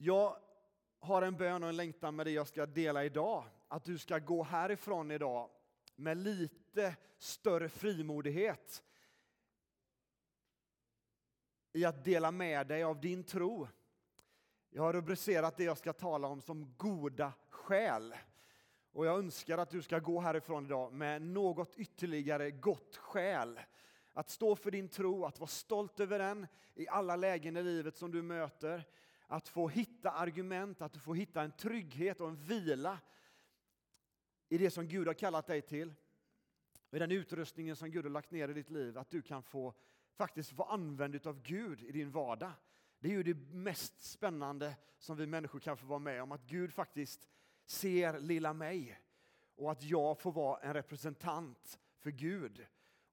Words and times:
Jag 0.00 0.36
har 1.00 1.22
en 1.22 1.36
bön 1.36 1.62
och 1.62 1.68
en 1.68 1.76
längtan 1.76 2.16
med 2.16 2.26
det 2.26 2.30
jag 2.30 2.48
ska 2.48 2.66
dela 2.66 3.04
idag. 3.04 3.44
Att 3.68 3.84
du 3.84 3.98
ska 3.98 4.18
gå 4.18 4.42
härifrån 4.42 5.10
idag 5.10 5.50
med 5.96 6.16
lite 6.16 6.96
större 7.18 7.68
frimodighet 7.68 8.82
i 11.72 11.84
att 11.84 12.04
dela 12.04 12.30
med 12.30 12.66
dig 12.66 12.82
av 12.82 13.00
din 13.00 13.24
tro. 13.24 13.68
Jag 14.70 14.82
har 14.82 14.92
rubricerat 14.92 15.56
det 15.56 15.64
jag 15.64 15.78
ska 15.78 15.92
tala 15.92 16.28
om 16.28 16.40
som 16.40 16.74
goda 16.76 17.32
skäl. 17.48 18.14
Och 18.92 19.06
jag 19.06 19.18
önskar 19.18 19.58
att 19.58 19.70
du 19.70 19.82
ska 19.82 19.98
gå 19.98 20.20
härifrån 20.20 20.66
idag 20.66 20.92
med 20.92 21.22
något 21.22 21.76
ytterligare 21.76 22.50
gott 22.50 22.96
skäl. 22.96 23.60
Att 24.12 24.30
stå 24.30 24.56
för 24.56 24.70
din 24.70 24.88
tro, 24.88 25.24
att 25.24 25.40
vara 25.40 25.48
stolt 25.48 26.00
över 26.00 26.18
den 26.18 26.46
i 26.74 26.88
alla 26.88 27.16
lägen 27.16 27.56
i 27.56 27.62
livet 27.62 27.96
som 27.96 28.10
du 28.10 28.22
möter. 28.22 28.84
Att 29.30 29.48
få 29.48 29.68
hitta 29.68 30.10
argument, 30.10 30.82
att 30.82 30.92
du 30.92 31.00
får 31.00 31.14
hitta 31.14 31.42
en 31.42 31.52
trygghet 31.52 32.20
och 32.20 32.28
en 32.28 32.36
vila 32.36 32.98
i 34.48 34.58
det 34.58 34.70
som 34.70 34.88
Gud 34.88 35.06
har 35.06 35.14
kallat 35.14 35.46
dig 35.46 35.62
till. 35.62 35.94
I 36.90 36.98
den 36.98 37.10
utrustningen 37.10 37.76
som 37.76 37.90
Gud 37.90 38.04
har 38.04 38.10
lagt 38.10 38.30
ner 38.30 38.48
i 38.48 38.52
ditt 38.52 38.70
liv, 38.70 38.98
att 38.98 39.10
du 39.10 39.22
kan 39.22 39.42
få 39.42 39.74
faktiskt 40.16 40.56
få 40.56 40.62
använd 40.62 41.26
av 41.26 41.42
Gud 41.42 41.82
i 41.82 41.92
din 41.92 42.10
vardag. 42.10 42.52
Det 42.98 43.08
är 43.08 43.12
ju 43.12 43.22
det 43.22 43.54
mest 43.54 44.02
spännande 44.02 44.76
som 44.98 45.16
vi 45.16 45.26
människor 45.26 45.60
kan 45.60 45.76
få 45.76 45.86
vara 45.86 45.98
med 45.98 46.22
om, 46.22 46.32
att 46.32 46.42
Gud 46.42 46.74
faktiskt 46.74 47.28
ser 47.66 48.20
lilla 48.20 48.52
mig 48.52 49.00
och 49.56 49.72
att 49.72 49.82
jag 49.82 50.20
får 50.20 50.32
vara 50.32 50.60
en 50.60 50.74
representant 50.74 51.78
för 51.98 52.10
Gud 52.10 52.66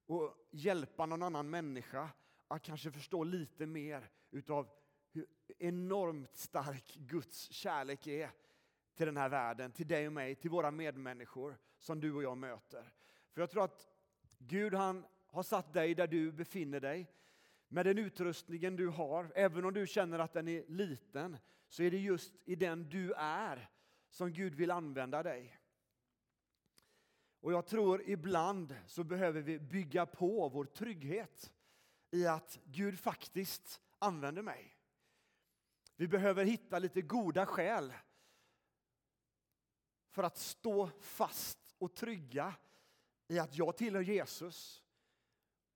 och 0.06 0.48
hjälpa 0.50 1.06
någon 1.06 1.22
annan 1.22 1.50
människa 1.50 2.10
att 2.48 2.62
kanske 2.62 2.90
förstå 2.90 3.24
lite 3.24 3.66
mer 3.66 4.10
utav 4.30 4.68
hur 5.16 5.26
enormt 5.58 6.36
stark 6.36 6.94
Guds 6.94 7.50
kärlek 7.50 8.06
är 8.06 8.30
till 8.94 9.06
den 9.06 9.16
här 9.16 9.28
världen, 9.28 9.72
till 9.72 9.86
dig 9.86 10.06
och 10.06 10.12
mig, 10.12 10.34
till 10.34 10.50
våra 10.50 10.70
medmänniskor 10.70 11.58
som 11.78 12.00
du 12.00 12.12
och 12.12 12.22
jag 12.22 12.38
möter. 12.38 12.92
För 13.32 13.40
jag 13.40 13.50
tror 13.50 13.64
att 13.64 13.88
Gud 14.38 14.74
han 14.74 15.06
har 15.26 15.42
satt 15.42 15.72
dig 15.72 15.94
där 15.94 16.06
du 16.06 16.32
befinner 16.32 16.80
dig. 16.80 17.12
Med 17.68 17.86
den 17.86 17.98
utrustningen 17.98 18.76
du 18.76 18.88
har, 18.88 19.32
även 19.34 19.64
om 19.64 19.74
du 19.74 19.86
känner 19.86 20.18
att 20.18 20.32
den 20.32 20.48
är 20.48 20.64
liten, 20.68 21.36
så 21.68 21.82
är 21.82 21.90
det 21.90 21.98
just 21.98 22.34
i 22.44 22.54
den 22.54 22.88
du 22.88 23.12
är 23.16 23.70
som 24.08 24.32
Gud 24.32 24.54
vill 24.54 24.70
använda 24.70 25.22
dig. 25.22 25.58
Och 27.40 27.52
jag 27.52 27.66
tror 27.66 28.02
ibland 28.06 28.76
så 28.86 29.04
behöver 29.04 29.40
vi 29.40 29.58
bygga 29.58 30.06
på 30.06 30.48
vår 30.48 30.64
trygghet 30.64 31.52
i 32.10 32.26
att 32.26 32.58
Gud 32.64 32.98
faktiskt 32.98 33.80
använder 33.98 34.42
mig. 34.42 34.75
Vi 35.96 36.08
behöver 36.08 36.44
hitta 36.44 36.78
lite 36.78 37.02
goda 37.02 37.46
skäl 37.46 37.92
för 40.10 40.22
att 40.22 40.36
stå 40.36 40.90
fast 41.00 41.58
och 41.78 41.94
trygga 41.94 42.54
i 43.28 43.38
att 43.38 43.56
jag 43.56 43.76
tillhör 43.76 44.02
Jesus. 44.02 44.82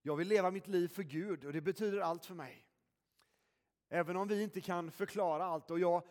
Jag 0.02 0.16
vill 0.16 0.28
leva 0.28 0.50
mitt 0.50 0.68
liv 0.68 0.88
för 0.88 1.02
Gud 1.02 1.44
och 1.44 1.52
det 1.52 1.60
betyder 1.60 2.00
allt 2.00 2.26
för 2.26 2.34
mig. 2.34 2.66
Även 3.88 4.16
om 4.16 4.28
vi 4.28 4.42
inte 4.42 4.60
kan 4.60 4.90
förklara 4.90 5.44
allt 5.44 5.70
och 5.70 5.80
jag 5.80 6.02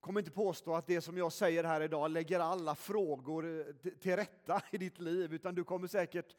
kommer 0.00 0.20
inte 0.20 0.30
påstå 0.30 0.74
att 0.74 0.86
det 0.86 1.00
som 1.00 1.16
jag 1.16 1.32
säger 1.32 1.64
här 1.64 1.80
idag 1.80 2.10
lägger 2.10 2.40
alla 2.40 2.74
frågor 2.74 3.60
eh, 3.60 3.92
till 3.92 4.16
rätta 4.16 4.62
i 4.70 4.78
ditt 4.78 4.98
liv, 4.98 5.34
utan 5.34 5.54
du 5.54 5.64
kommer 5.64 5.86
säkert 5.86 6.36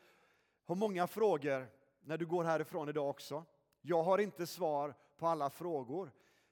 ha 0.66 0.76
många 0.76 1.08
frågor 1.08 1.68
när 2.00 2.18
du 2.18 2.26
går 2.26 2.44
härifrån 2.44 2.90
idag 2.90 3.10
också. 3.10 3.46
Jag 3.82 4.04
har 4.04 4.18
inte 4.18 4.48
svar 4.48 4.96
på 5.18 5.28
alla 5.28 5.50
frågor, 5.50 6.12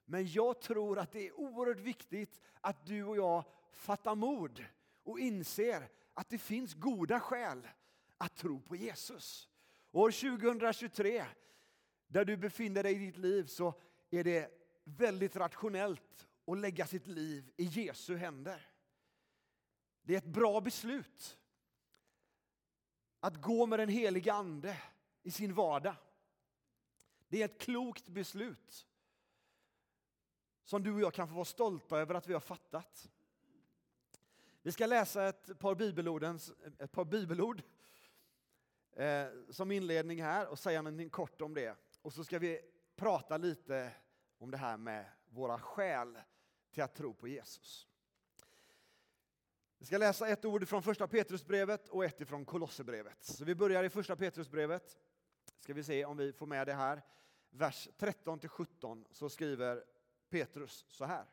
men 0.10 0.28
jag 0.28 0.62
tror 0.62 1.00
att 1.00 1.12
det 1.12 1.28
är 1.28 1.40
oerhört 1.40 1.80
viktigt 1.80 2.42
att 2.62 2.86
du 2.86 3.04
och 3.04 3.18
jag 3.18 3.44
fattar 3.72 4.16
mod 4.16 4.66
och 5.04 5.20
inser 5.20 5.90
att 6.14 6.30
det 6.30 6.38
finns 6.38 6.74
goda 6.74 7.20
skäl 7.20 7.68
att 8.18 8.36
tro 8.36 8.62
på 8.62 8.76
Jesus. 8.76 9.50
År 9.92 10.12
2023, 10.12 11.26
där 12.08 12.26
du 12.26 12.38
befinner 12.38 12.84
dig 12.84 12.96
i 12.96 13.06
ditt 13.06 13.18
liv, 13.18 13.46
så 13.46 13.74
är 14.10 14.24
det 14.24 14.52
väldigt 14.84 15.36
rationellt 15.36 16.28
att 16.48 16.58
lägga 16.58 16.88
sitt 16.88 17.08
liv 17.08 17.52
i 17.58 17.64
Jesu 17.64 18.16
händer. 18.16 18.72
Det 20.02 20.14
är 20.14 20.18
ett 20.18 20.26
bra 20.26 20.62
beslut 20.62 21.38
att 23.20 23.42
gå 23.42 23.66
med 23.66 23.80
den 23.80 23.90
heliga 23.90 24.34
Ande 24.34 24.78
i 25.24 25.32
sin 25.32 25.54
vardag. 25.54 25.96
Det 27.28 27.42
är 27.42 27.46
ett 27.46 27.62
klokt 27.62 28.10
beslut 28.10 28.88
som 30.68 30.84
du 30.84 30.94
och 30.94 31.02
jag 31.02 31.14
kan 31.14 31.28
få 31.28 31.34
vara 31.34 31.46
stolta 31.46 32.00
över 32.00 32.16
att 32.16 32.28
vi 32.28 32.34
har 32.34 32.40
fattat. 32.40 33.10
Vi 34.62 34.72
ska 34.72 34.86
läsa 34.86 35.28
ett 35.28 35.60
par, 35.60 35.76
bibelordens, 35.76 36.54
ett 36.80 36.92
par 36.92 37.06
bibelord 37.06 37.62
eh, 38.94 39.26
som 39.50 39.72
inledning 39.72 40.24
här 40.24 40.48
och 40.48 40.60
säga 40.60 40.82
någonting 40.82 41.10
kort 41.10 41.42
om 41.42 41.54
det. 41.54 41.76
Och 42.02 42.14
så 42.14 42.24
ska 42.24 42.40
vi 42.40 42.62
prata 42.96 43.38
lite 43.38 43.92
om 44.38 44.52
det 44.52 44.58
här 44.58 44.78
med 44.78 45.06
våra 45.30 45.60
skäl 45.60 46.20
till 46.72 46.84
att 46.84 46.96
tro 46.96 47.14
på 47.14 47.28
Jesus. 47.28 47.88
Vi 49.78 49.86
ska 49.86 49.98
läsa 49.98 50.28
ett 50.28 50.46
ord 50.46 50.68
från 50.68 50.84
första 50.84 51.08
Petrusbrevet 51.08 51.90
och 51.90 52.06
ett 52.06 52.28
från 52.28 52.46
Kolosserbrevet. 52.46 53.24
Så 53.24 53.46
vi 53.46 53.56
börjar 53.56 53.84
i 53.84 53.90
första 53.90 54.16
Petrusbrevet. 54.16 54.98
Ska 55.60 55.74
vi 55.74 55.84
se 55.84 56.06
om 56.06 56.18
vi 56.18 56.34
får 56.34 56.46
med 56.46 56.68
det 56.68 56.74
här. 56.74 57.02
Vers 57.50 57.90
13 57.98 58.40
till 58.40 58.50
17 58.50 59.06
så 59.12 59.30
skriver 59.30 59.84
Petrus 60.30 60.86
så 60.88 61.06
här. 61.06 61.26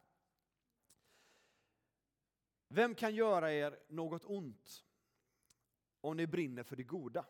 Vem 2.68 2.94
kan 2.94 3.14
göra 3.14 3.52
er 3.52 3.78
något 3.88 4.24
ont 4.24 4.84
om 6.00 6.16
ni 6.16 6.26
brinner 6.26 6.62
för 6.62 6.76
det 6.76 6.82
goda? 6.82 7.26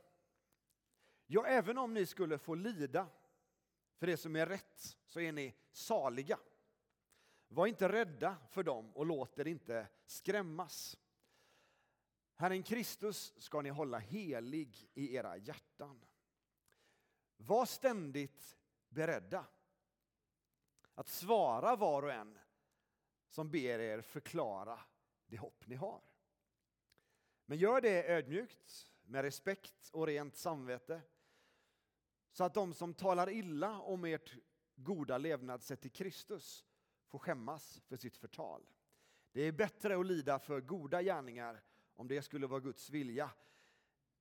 Ja, 1.27 1.47
även 1.47 1.79
om 1.79 1.95
ni 1.95 2.07
skulle 2.07 2.39
få 2.39 2.55
lida 2.55 3.09
för 3.97 4.07
det 4.07 4.17
som 4.17 4.37
är 4.37 4.47
rätt 4.47 4.97
så 5.05 5.21
är 5.21 5.33
ni 5.33 5.55
saliga. 5.73 6.39
Var 7.49 7.67
inte 7.67 7.89
rädda 7.89 8.37
för 8.51 8.63
dem 8.63 8.93
och 8.97 9.07
låt 9.07 9.39
er 9.39 9.47
inte 9.47 9.89
skrämmas. 10.07 10.99
Herren 12.35 12.63
Kristus 12.63 13.35
ska 13.37 13.61
ni 13.61 13.71
hålla 13.71 13.99
helig 13.99 14.91
i 14.95 15.15
era 15.15 15.37
hjärtan. 15.37 16.05
Var 17.37 17.67
ständigt 17.67 18.57
beredda 18.89 19.47
att 20.94 21.09
svara 21.09 21.77
var 21.77 22.03
och 22.03 22.12
en 22.12 22.38
som 23.28 23.50
ber 23.50 23.78
er 23.78 24.00
förklara 24.00 24.81
det 25.27 25.37
hopp 25.37 25.66
ni 25.66 25.75
har. 25.75 26.03
Men 27.47 27.59
gör 27.59 27.81
det 27.81 28.10
ödmjukt, 28.10 28.91
med 29.06 29.22
respekt 29.22 29.91
och 29.93 30.06
rent 30.06 30.37
samvete 30.37 31.03
så 32.33 32.44
att 32.44 32.54
de 32.54 32.75
som 32.75 32.94
talar 32.94 33.31
illa 33.31 33.81
om 33.81 34.04
ert 34.04 34.37
goda 34.77 35.19
levnadssätt 35.19 35.87
i 35.87 35.88
Kristus 35.88 36.65
får 37.06 37.19
skämmas 37.19 37.83
för 37.87 37.97
sitt 37.97 38.16
förtal. 38.16 38.62
Det 39.33 39.43
är 39.43 39.53
bättre 39.53 39.99
att 39.99 40.06
lida 40.06 40.38
för 40.38 40.60
goda 40.60 41.03
gärningar, 41.03 41.62
om 41.94 42.09
det 42.09 42.22
skulle 42.22 42.47
vara 42.47 42.60
Guds 42.60 42.91
vilja, 42.91 43.31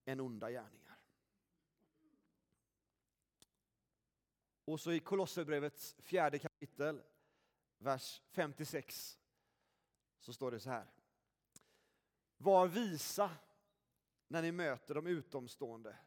än 0.05 0.19
onda 0.19 0.51
gärningar. 0.51 0.82
Och 4.65 4.79
så 4.79 4.91
i 4.91 4.99
Kolosserbrevets 4.99 5.95
fjärde 5.99 6.39
kapitel, 6.39 7.03
vers 7.77 8.21
56, 8.29 9.19
så 10.19 10.33
står 10.33 10.51
det 10.51 10.59
så 10.59 10.69
här. 10.69 10.91
Var 12.37 12.67
visa 12.67 13.29
när 14.27 14.41
ni 14.41 14.51
möter 14.51 14.95
de 14.95 15.07
utomstående 15.07 15.97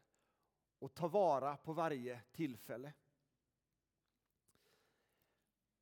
och 0.78 0.94
ta 0.94 1.08
vara 1.08 1.56
på 1.56 1.72
varje 1.72 2.20
tillfälle. 2.32 2.92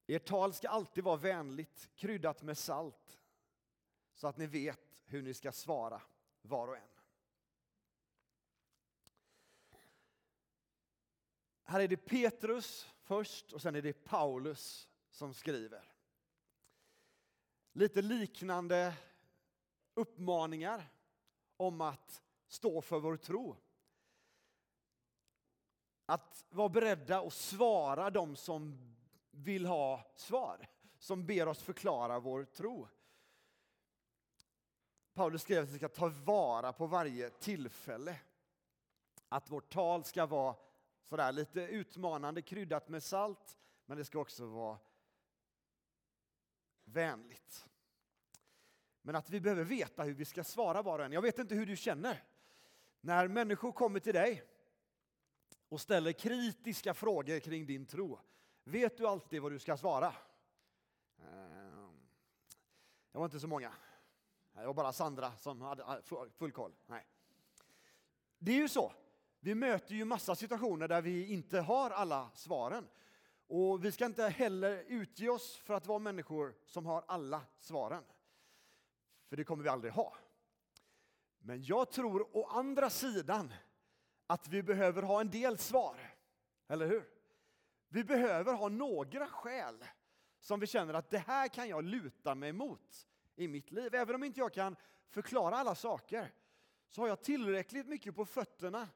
Ert 0.06 0.26
tal 0.26 0.52
ska 0.52 0.68
alltid 0.68 1.04
vara 1.04 1.16
vänligt, 1.16 1.90
kryddat 1.94 2.42
med 2.42 2.58
salt, 2.58 3.20
så 4.14 4.26
att 4.26 4.36
ni 4.36 4.46
vet 4.46 5.00
hur 5.04 5.22
ni 5.22 5.34
ska 5.34 5.52
svara 5.52 6.02
var 6.42 6.68
och 6.68 6.76
en. 6.76 6.93
Här 11.64 11.80
är 11.80 11.88
det 11.88 11.96
Petrus 11.96 12.86
först 13.02 13.52
och 13.52 13.62
sen 13.62 13.74
är 13.74 13.82
det 13.82 14.04
Paulus 14.04 14.88
som 15.10 15.34
skriver. 15.34 15.92
Lite 17.72 18.02
liknande 18.02 18.94
uppmaningar 19.94 20.88
om 21.56 21.80
att 21.80 22.22
stå 22.46 22.80
för 22.80 23.00
vår 23.00 23.16
tro. 23.16 23.56
Att 26.06 26.44
vara 26.50 26.68
beredda 26.68 27.20
att 27.20 27.32
svara 27.32 28.10
de 28.10 28.36
som 28.36 28.94
vill 29.30 29.66
ha 29.66 30.12
svar, 30.14 30.66
som 30.98 31.26
ber 31.26 31.48
oss 31.48 31.62
förklara 31.62 32.18
vår 32.18 32.44
tro. 32.44 32.88
Paulus 35.14 35.42
skrev 35.42 35.62
att 35.62 35.70
vi 35.70 35.78
ska 35.78 35.88
ta 35.88 36.08
vara 36.08 36.72
på 36.72 36.86
varje 36.86 37.30
tillfälle. 37.30 38.20
Att 39.28 39.50
vårt 39.50 39.72
tal 39.72 40.04
ska 40.04 40.26
vara 40.26 40.56
sådär 41.04 41.32
lite 41.32 41.60
utmanande, 41.60 42.42
kryddat 42.42 42.88
med 42.88 43.02
salt, 43.02 43.58
men 43.86 43.98
det 43.98 44.04
ska 44.04 44.18
också 44.18 44.46
vara 44.46 44.78
vänligt. 46.84 47.66
Men 49.02 49.16
att 49.16 49.30
vi 49.30 49.40
behöver 49.40 49.64
veta 49.64 50.02
hur 50.02 50.14
vi 50.14 50.24
ska 50.24 50.44
svara 50.44 50.82
var 50.82 50.98
och 50.98 51.04
en. 51.04 51.12
Jag 51.12 51.22
vet 51.22 51.38
inte 51.38 51.54
hur 51.54 51.66
du 51.66 51.76
känner. 51.76 52.24
När 53.00 53.28
människor 53.28 53.72
kommer 53.72 54.00
till 54.00 54.14
dig 54.14 54.42
och 55.68 55.80
ställer 55.80 56.12
kritiska 56.12 56.94
frågor 56.94 57.40
kring 57.40 57.66
din 57.66 57.86
tro, 57.86 58.18
vet 58.64 58.96
du 58.96 59.06
alltid 59.06 59.42
vad 59.42 59.52
du 59.52 59.58
ska 59.58 59.76
svara? 59.76 60.14
Ehm, 61.18 62.08
det 63.12 63.18
var 63.18 63.24
inte 63.24 63.40
så 63.40 63.48
många. 63.48 63.72
Det 64.52 64.66
var 64.66 64.74
bara 64.74 64.92
Sandra 64.92 65.36
som 65.36 65.60
hade 65.60 66.02
full 66.36 66.52
koll. 66.52 66.74
Nej. 66.86 67.06
Det 68.38 68.52
är 68.52 68.56
ju 68.56 68.68
så. 68.68 68.92
Vi 69.44 69.54
möter 69.54 69.94
ju 69.94 70.04
massa 70.04 70.34
situationer 70.34 70.88
där 70.88 71.02
vi 71.02 71.32
inte 71.32 71.60
har 71.60 71.90
alla 71.90 72.30
svaren. 72.34 72.88
Och 73.46 73.84
vi 73.84 73.92
ska 73.92 74.04
inte 74.04 74.22
heller 74.22 74.84
utge 74.88 75.28
oss 75.28 75.56
för 75.56 75.74
att 75.74 75.86
vara 75.86 75.98
människor 75.98 76.54
som 76.66 76.86
har 76.86 77.04
alla 77.08 77.42
svaren. 77.58 78.04
För 79.28 79.36
det 79.36 79.44
kommer 79.44 79.64
vi 79.64 79.68
aldrig 79.68 79.92
ha. 79.92 80.16
Men 81.38 81.62
jag 81.62 81.90
tror 81.90 82.36
å 82.36 82.46
andra 82.46 82.90
sidan 82.90 83.54
att 84.26 84.48
vi 84.48 84.62
behöver 84.62 85.02
ha 85.02 85.20
en 85.20 85.30
del 85.30 85.58
svar. 85.58 86.14
Eller 86.68 86.86
hur? 86.86 87.08
Vi 87.88 88.04
behöver 88.04 88.54
ha 88.54 88.68
några 88.68 89.26
skäl 89.26 89.84
som 90.40 90.60
vi 90.60 90.66
känner 90.66 90.94
att 90.94 91.10
det 91.10 91.18
här 91.18 91.48
kan 91.48 91.68
jag 91.68 91.84
luta 91.84 92.34
mig 92.34 92.52
mot 92.52 93.08
i 93.36 93.48
mitt 93.48 93.70
liv. 93.70 93.94
Även 93.94 94.14
om 94.14 94.24
inte 94.24 94.40
jag 94.40 94.52
kan 94.52 94.76
förklara 95.10 95.56
alla 95.56 95.74
saker 95.74 96.32
så 96.88 97.00
har 97.00 97.08
jag 97.08 97.22
tillräckligt 97.22 97.86
mycket 97.86 98.16
på 98.16 98.24
fötterna 98.24 98.88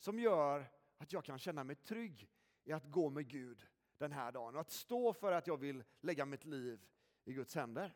som 0.00 0.18
gör 0.18 0.70
att 0.98 1.12
jag 1.12 1.24
kan 1.24 1.38
känna 1.38 1.64
mig 1.64 1.76
trygg 1.76 2.30
i 2.64 2.72
att 2.72 2.90
gå 2.90 3.10
med 3.10 3.28
Gud 3.28 3.66
den 3.98 4.12
här 4.12 4.32
dagen 4.32 4.54
och 4.54 4.60
att 4.60 4.70
stå 4.70 5.12
för 5.12 5.32
att 5.32 5.46
jag 5.46 5.56
vill 5.56 5.84
lägga 6.00 6.24
mitt 6.24 6.44
liv 6.44 6.86
i 7.24 7.32
Guds 7.32 7.54
händer. 7.54 7.94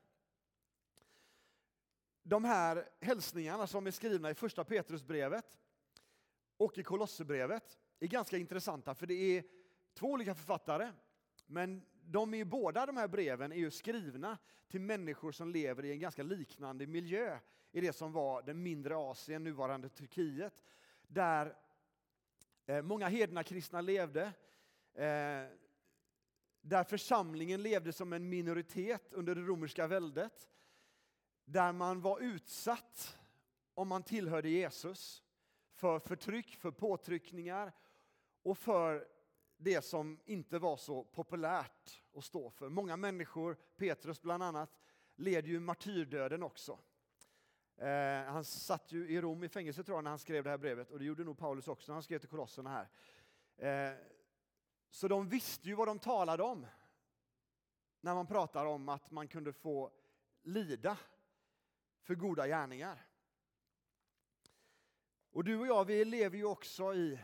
De 2.23 2.45
här 2.45 2.89
hälsningarna 3.01 3.67
som 3.67 3.87
är 3.87 3.91
skrivna 3.91 4.31
i 4.31 4.35
första 4.35 4.65
Petrusbrevet 4.65 5.61
och 6.57 6.79
i 6.79 6.83
Kolosserbrevet 6.83 7.79
är 8.01 8.07
ganska 8.07 8.37
intressanta 8.37 8.95
för 8.95 9.07
det 9.07 9.15
är 9.15 9.45
två 9.95 10.07
olika 10.07 10.35
författare 10.35 10.93
men 11.47 11.87
de 12.03 12.35
är 12.35 12.45
båda 12.45 12.87
de 12.87 12.97
här 12.97 13.09
breven 13.09 13.53
är 13.53 13.57
ju 13.57 13.71
skrivna 13.71 14.39
till 14.69 14.81
människor 14.81 15.33
som 15.33 15.51
lever 15.51 15.85
i 15.85 15.93
en 15.93 16.01
ganska 16.01 16.23
liknande 16.23 16.87
miljö 16.87 17.39
i 17.73 17.81
det 17.81 17.93
som 17.93 18.13
var 18.13 18.43
den 18.43 18.63
mindre 18.63 18.97
Asien, 18.97 19.45
nuvarande 19.45 19.89
Turkiet, 19.89 20.63
där 21.07 21.57
Eh, 22.67 22.83
många 22.83 23.09
hedna 23.09 23.43
kristna 23.43 23.81
levde, 23.81 24.23
eh, 24.95 25.49
där 26.61 26.85
församlingen 26.85 27.63
levde 27.63 27.93
som 27.93 28.13
en 28.13 28.29
minoritet 28.29 29.13
under 29.13 29.35
det 29.35 29.41
romerska 29.41 29.87
väldet, 29.87 30.49
där 31.45 31.73
man 31.73 32.01
var 32.01 32.21
utsatt 32.21 33.19
om 33.75 33.89
man 33.89 34.03
tillhörde 34.03 34.49
Jesus 34.49 35.23
för 35.73 35.99
förtryck, 35.99 36.57
för 36.57 36.71
påtryckningar 36.71 37.73
och 38.43 38.59
för 38.59 39.09
det 39.57 39.83
som 39.83 40.21
inte 40.25 40.59
var 40.59 40.77
så 40.77 41.05
populärt 41.05 42.03
att 42.17 42.25
stå 42.25 42.51
för. 42.51 42.69
Många 42.69 42.97
människor, 42.97 43.57
Petrus 43.77 44.23
bland 44.23 44.43
annat, 44.43 44.81
led 45.17 45.47
ju 45.47 45.61
martyrdöden 45.61 46.43
också. 46.43 46.79
Eh, 47.77 48.25
han 48.25 48.45
satt 48.45 48.93
ju 48.93 49.09
i 49.09 49.21
Rom 49.21 49.45
i 49.45 49.49
fängelse 49.49 49.85
tror 49.85 49.97
jag 49.97 50.05
när 50.05 50.11
han 50.11 50.19
skrev 50.19 50.45
det 50.45 50.51
här 50.51 50.59
brevet 50.59 50.91
och 50.91 50.99
det 50.99 51.05
gjorde 51.05 51.25
nog 51.25 51.39
Paulus 51.39 51.69
också 51.69 51.93
när 51.93 51.95
han 51.95 52.03
skrev 52.03 52.19
till 52.19 52.29
kolosserna 52.29 52.71
här. 52.71 52.89
Eh, 53.57 53.99
så 54.91 55.09
de 55.09 55.29
visste 55.29 55.69
ju 55.69 55.75
vad 55.75 55.89
de 55.89 55.99
talade 55.99 56.43
om 56.43 56.67
när 58.01 58.15
man 58.15 58.27
pratar 58.27 58.67
om 58.67 58.89
att 58.89 59.11
man 59.11 59.29
kunde 59.29 59.53
få 59.53 59.93
lida 60.43 60.99
för 62.03 62.15
goda 62.15 62.47
gärningar. 62.47 63.07
Och 65.31 65.45
du 65.45 65.59
och 65.59 65.67
jag, 65.67 65.85
vi 65.85 66.05
lever 66.05 66.37
ju 66.37 66.45
också 66.45 66.95
i 66.95 67.19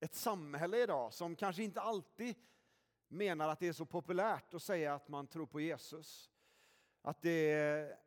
ett 0.00 0.14
samhälle 0.14 0.82
idag 0.82 1.12
som 1.12 1.36
kanske 1.36 1.62
inte 1.62 1.80
alltid 1.80 2.36
menar 3.08 3.48
att 3.48 3.58
det 3.58 3.68
är 3.68 3.72
så 3.72 3.86
populärt 3.86 4.54
att 4.54 4.62
säga 4.62 4.94
att 4.94 5.08
man 5.08 5.26
tror 5.26 5.46
på 5.46 5.60
Jesus. 5.60 6.30
Att 7.02 7.22
det 7.22 7.98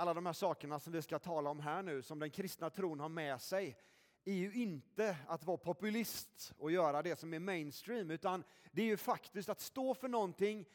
alla 0.00 0.14
de 0.14 0.26
här 0.26 0.32
sakerna 0.32 0.80
som 0.80 0.92
vi 0.92 1.02
ska 1.02 1.18
tala 1.18 1.50
om 1.50 1.60
här 1.60 1.82
nu, 1.82 2.02
som 2.02 2.18
den 2.18 2.30
kristna 2.30 2.70
tron 2.70 3.00
har 3.00 3.08
med 3.08 3.40
sig, 3.40 3.76
är 4.24 4.32
ju 4.32 4.52
inte 4.52 5.16
att 5.26 5.44
vara 5.44 5.56
populist 5.56 6.52
och 6.58 6.70
göra 6.70 7.02
det 7.02 7.16
som 7.16 7.34
är 7.34 7.38
mainstream, 7.38 8.10
utan 8.10 8.44
det 8.72 8.82
är 8.82 8.86
ju 8.86 8.96
faktiskt 8.96 9.48
att 9.48 9.60
stå 9.60 9.94
för 9.94 10.08
någonting 10.08 10.68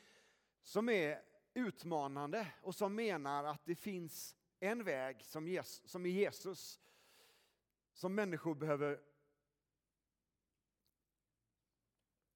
som 0.62 0.90
är 0.90 1.22
utmanande 1.54 2.48
och 2.62 2.76
som 2.76 2.96
menar 2.96 3.44
att 3.44 3.66
det 3.66 3.76
finns 3.76 4.36
en 4.60 4.84
väg 4.84 5.26
som, 5.26 5.48
Jesus, 5.48 5.92
som 5.92 6.06
är 6.06 6.10
Jesus, 6.10 6.80
som 7.94 8.16
människor 8.16 8.56
behöver 8.56 9.00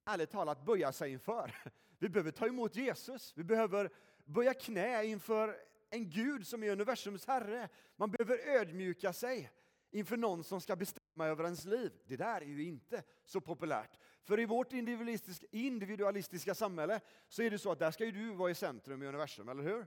ärligt 0.04 0.30
talat 0.30 0.64
böja 0.64 0.92
sig 0.92 1.12
inför. 1.12 1.56
Vi 1.98 2.08
behöver 2.08 2.30
ta 2.30 2.46
emot 2.46 2.76
Jesus, 2.76 3.32
vi 3.36 3.44
behöver 3.44 3.90
böja 4.24 4.54
knä 4.54 5.04
inför 5.04 5.67
en 5.90 6.10
Gud 6.10 6.46
som 6.46 6.62
är 6.62 6.70
universums 6.70 7.26
herre. 7.26 7.68
Man 7.96 8.10
behöver 8.10 8.48
ödmjuka 8.48 9.12
sig 9.12 9.50
inför 9.90 10.16
någon 10.16 10.44
som 10.44 10.60
ska 10.60 10.76
bestämma 10.76 11.26
över 11.26 11.44
ens 11.44 11.64
liv. 11.64 11.92
Det 12.06 12.16
där 12.16 12.40
är 12.40 12.46
ju 12.46 12.64
inte 12.64 13.02
så 13.24 13.40
populärt. 13.40 13.98
För 14.22 14.40
i 14.40 14.46
vårt 14.46 14.72
individualistiska, 14.72 15.46
individualistiska 15.50 16.54
samhälle 16.54 17.00
så 17.28 17.42
är 17.42 17.50
det 17.50 17.58
så 17.58 17.72
att 17.72 17.78
där 17.78 17.90
ska 17.90 18.04
ju 18.04 18.12
du 18.12 18.30
vara 18.30 18.50
i 18.50 18.54
centrum 18.54 19.02
i 19.02 19.06
universum, 19.06 19.48
eller 19.48 19.62
hur? 19.62 19.86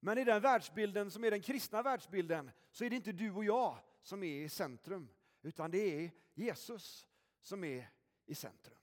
Men 0.00 0.18
i 0.18 0.24
den 0.24 0.42
världsbilden 0.42 1.10
som 1.10 1.24
är 1.24 1.30
den 1.30 1.42
kristna 1.42 1.82
världsbilden 1.82 2.50
så 2.70 2.84
är 2.84 2.90
det 2.90 2.96
inte 2.96 3.12
du 3.12 3.32
och 3.32 3.44
jag 3.44 3.78
som 4.02 4.22
är 4.22 4.44
i 4.44 4.48
centrum, 4.48 5.08
utan 5.42 5.70
det 5.70 6.04
är 6.04 6.10
Jesus 6.34 7.06
som 7.40 7.64
är 7.64 7.90
i 8.26 8.34
centrum. 8.34 8.78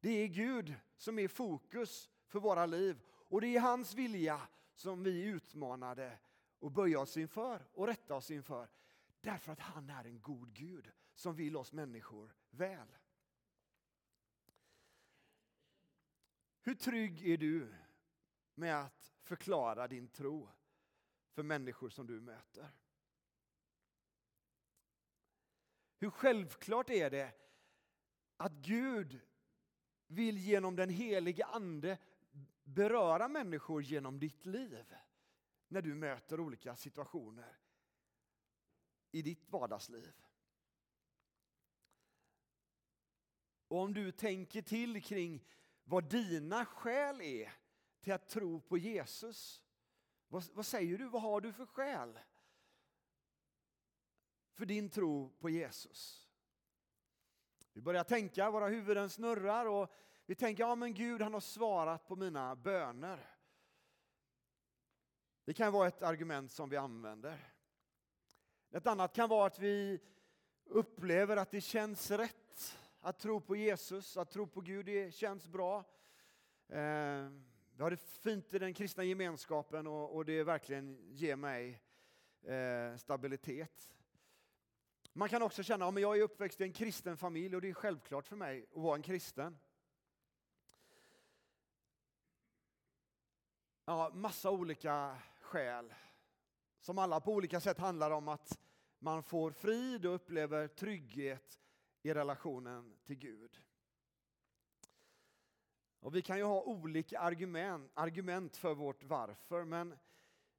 Det 0.00 0.10
är 0.10 0.26
Gud 0.26 0.74
som 0.96 1.18
är 1.18 1.28
fokus 1.28 2.10
för 2.26 2.40
våra 2.40 2.66
liv 2.66 3.00
och 3.08 3.40
det 3.40 3.56
är 3.56 3.60
hans 3.60 3.94
vilja 3.94 4.40
som 4.74 5.02
vi 5.02 5.22
utmanade 5.22 6.18
och 6.58 6.70
böja 6.70 7.00
oss 7.00 7.16
inför 7.16 7.66
och 7.72 7.86
rätta 7.86 8.14
oss 8.14 8.30
inför. 8.30 8.68
Därför 9.20 9.52
att 9.52 9.60
han 9.60 9.90
är 9.90 10.04
en 10.04 10.20
god 10.20 10.52
Gud 10.54 10.90
som 11.14 11.34
vill 11.34 11.56
oss 11.56 11.72
människor 11.72 12.34
väl. 12.50 12.88
Hur 16.62 16.74
trygg 16.74 17.28
är 17.28 17.36
du 17.36 17.74
med 18.54 18.84
att 18.84 19.12
förklara 19.22 19.88
din 19.88 20.08
tro 20.08 20.48
för 21.30 21.42
människor 21.42 21.88
som 21.88 22.06
du 22.06 22.20
möter? 22.20 22.70
Hur 25.98 26.10
självklart 26.10 26.90
är 26.90 27.10
det 27.10 27.32
att 28.36 28.52
Gud 28.52 29.20
vill 30.06 30.38
genom 30.38 30.76
den 30.76 30.90
helige 30.90 31.44
Ande 31.46 31.98
beröra 32.64 33.28
människor 33.28 33.82
genom 33.82 34.18
ditt 34.18 34.46
liv 34.46 34.84
när 35.68 35.82
du 35.82 35.94
möter 35.94 36.40
olika 36.40 36.76
situationer 36.76 37.58
i 39.10 39.22
ditt 39.22 39.48
vardagsliv. 39.48 40.12
Och 43.68 43.78
om 43.78 43.94
du 43.94 44.12
tänker 44.12 44.62
till 44.62 45.02
kring 45.02 45.44
vad 45.84 46.10
dina 46.10 46.64
skäl 46.64 47.20
är 47.20 47.52
till 48.00 48.12
att 48.12 48.28
tro 48.28 48.60
på 48.60 48.78
Jesus. 48.78 49.62
Vad, 50.28 50.44
vad, 50.52 50.66
säger 50.66 50.98
du? 50.98 51.08
Vad 51.08 51.22
har 51.22 51.40
du 51.40 51.52
för 51.52 51.66
skäl? 51.66 52.18
För 54.52 54.66
din 54.66 54.90
tro 54.90 55.30
på 55.40 55.50
Jesus. 55.50 56.28
Vi 57.72 57.80
börjar 57.80 58.04
tänka, 58.04 58.50
våra 58.50 58.68
huvuden 58.68 59.10
snurrar 59.10 59.66
och 59.66 59.92
vi 60.32 60.36
tänker, 60.36 60.62
ja 60.62 60.74
men 60.74 60.94
Gud 60.94 61.22
han 61.22 61.32
har 61.32 61.40
svarat 61.40 62.06
på 62.06 62.16
mina 62.16 62.56
böner. 62.56 63.18
Det 65.44 65.54
kan 65.54 65.72
vara 65.72 65.88
ett 65.88 66.02
argument 66.02 66.52
som 66.52 66.68
vi 66.68 66.76
använder. 66.76 67.54
Ett 68.70 68.86
annat 68.86 69.14
kan 69.14 69.28
vara 69.28 69.46
att 69.46 69.58
vi 69.58 70.00
upplever 70.64 71.36
att 71.36 71.50
det 71.50 71.60
känns 71.60 72.10
rätt 72.10 72.78
att 73.00 73.18
tro 73.18 73.40
på 73.40 73.56
Jesus, 73.56 74.16
att 74.16 74.30
tro 74.30 74.46
på 74.46 74.60
Gud, 74.60 74.86
det 74.86 75.14
känns 75.14 75.48
bra. 75.48 75.78
Eh, 76.68 77.28
vi 77.76 77.82
har 77.82 77.90
det 77.90 77.96
fint 77.96 78.54
i 78.54 78.58
den 78.58 78.74
kristna 78.74 79.04
gemenskapen 79.04 79.86
och 79.86 80.24
det 80.24 80.42
verkligen 80.42 80.98
ger 81.10 81.36
mig 81.36 81.82
eh, 82.42 82.96
stabilitet. 82.96 83.94
Man 85.12 85.28
kan 85.28 85.42
också 85.42 85.62
känna 85.62 85.86
att 85.88 86.00
jag 86.00 86.18
är 86.18 86.22
uppväxt 86.22 86.60
i 86.60 86.64
en 86.64 86.72
kristen 86.72 87.16
familj 87.16 87.56
och 87.56 87.62
det 87.62 87.68
är 87.68 87.74
självklart 87.74 88.26
för 88.26 88.36
mig 88.36 88.66
att 88.74 88.82
vara 88.82 88.96
en 88.96 89.02
kristen. 89.02 89.58
Ja, 93.84 94.10
massa 94.14 94.50
olika 94.50 95.18
skäl 95.40 95.94
som 96.80 96.98
alla 96.98 97.20
på 97.20 97.32
olika 97.32 97.60
sätt 97.60 97.78
handlar 97.78 98.10
om 98.10 98.28
att 98.28 98.60
man 98.98 99.22
får 99.22 99.50
frid 99.50 100.06
och 100.06 100.14
upplever 100.14 100.68
trygghet 100.68 101.60
i 102.02 102.14
relationen 102.14 102.96
till 103.04 103.16
Gud. 103.16 103.60
Och 106.00 106.14
vi 106.14 106.22
kan 106.22 106.38
ju 106.38 106.44
ha 106.44 106.62
olika 106.62 107.20
argument, 107.20 107.90
argument 107.94 108.56
för 108.56 108.74
vårt 108.74 109.04
varför, 109.04 109.64
men 109.64 109.98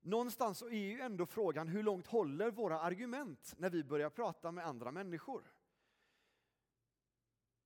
någonstans 0.01 0.57
så 0.57 0.67
är 0.67 0.91
ju 0.91 1.01
ändå 1.01 1.25
frågan 1.25 1.67
hur 1.67 1.83
långt 1.83 2.07
håller 2.07 2.51
våra 2.51 2.79
argument 2.79 3.53
när 3.57 3.69
vi 3.69 3.83
börjar 3.83 4.09
prata 4.09 4.51
med 4.51 4.65
andra 4.65 4.91
människor? 4.91 5.51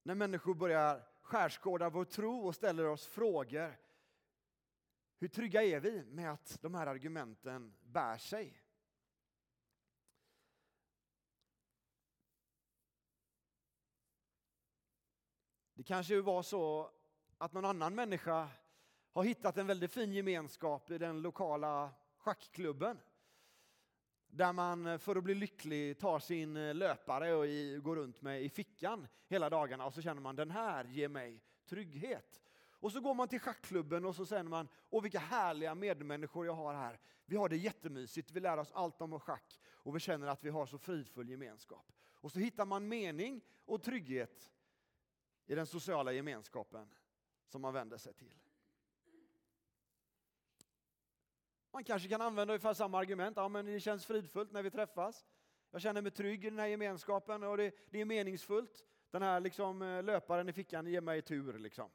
När 0.04 0.16
människor 0.16 0.54
börjar 0.54 1.04
skärskåda 1.22 1.90
vår 1.90 2.06
tro 2.06 2.48
och 2.48 2.56
ställer 2.56 2.86
oss 2.86 3.08
frågor. 3.08 3.87
Hur 5.20 5.28
trygga 5.28 5.64
är 5.64 5.80
vi 5.80 6.04
med 6.04 6.32
att 6.32 6.58
de 6.62 6.74
här 6.74 6.88
argumenten 6.88 7.74
bär 7.82 8.18
sig? 8.18 8.64
Det 15.74 15.84
kanske 15.84 16.22
var 16.22 16.44
så 16.44 16.92
att 17.38 17.54
någon 17.54 17.66
annan 17.66 17.96
människa 17.96 18.50
har 19.14 19.24
hittat 19.24 19.58
en 19.58 19.68
väldigt 19.68 19.92
fin 19.92 20.14
gemenskap 20.14 20.92
i 20.92 20.98
den 20.98 21.22
lokala 21.22 21.94
schackklubben. 22.18 23.00
Där 24.28 24.54
man 24.54 25.00
för 25.00 25.16
att 25.16 25.24
bli 25.24 25.36
lycklig 25.36 26.00
tar 26.00 26.20
sin 26.20 26.78
löpare 26.78 27.34
och 27.34 27.84
går 27.84 27.96
runt 27.96 28.22
med 28.22 28.42
i 28.42 28.50
fickan 28.50 29.08
hela 29.28 29.50
dagarna 29.50 29.86
och 29.86 29.94
så 29.94 30.02
känner 30.02 30.22
man 30.22 30.36
den 30.36 30.52
här 30.52 30.86
ger 30.86 31.10
mig 31.10 31.44
trygghet. 31.66 32.42
Och 32.79 32.91
så 32.91 33.00
går 33.00 33.13
man 33.13 33.27
till 33.27 33.39
schackklubben 33.39 34.05
och 34.05 34.15
så 34.15 34.25
säger 34.25 34.43
man, 34.43 34.67
åh 34.89 35.03
vilka 35.03 35.19
härliga 35.19 35.75
medmänniskor 35.75 36.46
jag 36.46 36.53
har 36.53 36.74
här. 36.74 37.00
Vi 37.25 37.36
har 37.36 37.50
det 37.50 37.57
jättemysigt, 37.57 38.31
vi 38.31 38.39
lär 38.39 38.57
oss 38.57 38.72
allt 38.72 39.01
om 39.01 39.19
schack 39.19 39.60
och 39.67 39.96
vi 39.96 40.00
känner 40.00 40.27
att 40.27 40.43
vi 40.43 40.50
har 40.50 40.65
så 40.65 40.77
fridfull 40.77 41.29
gemenskap. 41.29 41.91
Och 42.12 42.31
så 42.31 42.39
hittar 42.39 42.65
man 42.65 42.88
mening 42.88 43.41
och 43.65 43.84
trygghet 43.84 44.51
i 45.46 45.55
den 45.55 45.67
sociala 45.67 46.12
gemenskapen 46.12 46.93
som 47.48 47.62
man 47.62 47.74
vänder 47.74 47.98
sig 47.98 48.13
till. 48.13 48.36
Man 51.72 51.84
kanske 51.84 52.10
kan 52.10 52.22
använda 52.22 52.53
ungefär 52.53 52.74
samma 52.74 53.00
argument. 53.00 53.38
Ja, 53.38 53.50
men 53.50 53.65
det 53.65 53.79
känns 53.79 54.05
fridfullt 54.05 54.51
när 54.51 54.63
vi 54.63 54.72
träffas. 54.72 55.25
Jag 55.72 55.81
känner 55.81 56.01
mig 56.01 56.12
trygg 56.12 56.46
i 56.46 56.50
den 56.50 56.60
här 56.60 56.67
gemenskapen 56.67 57.43
och 57.43 57.57
det, 57.57 57.75
det 57.91 58.01
är 58.01 58.05
meningsfullt. 58.05 58.86
Den 59.12 59.22
här 59.22 59.39
liksom, 59.39 59.81
eh, 59.81 60.03
löparen 60.03 60.50
i 60.50 60.53
fickan 60.53 60.88
ger 60.88 61.01
mig 61.01 61.22
tur. 61.22 61.60
Liksom. 61.60 61.89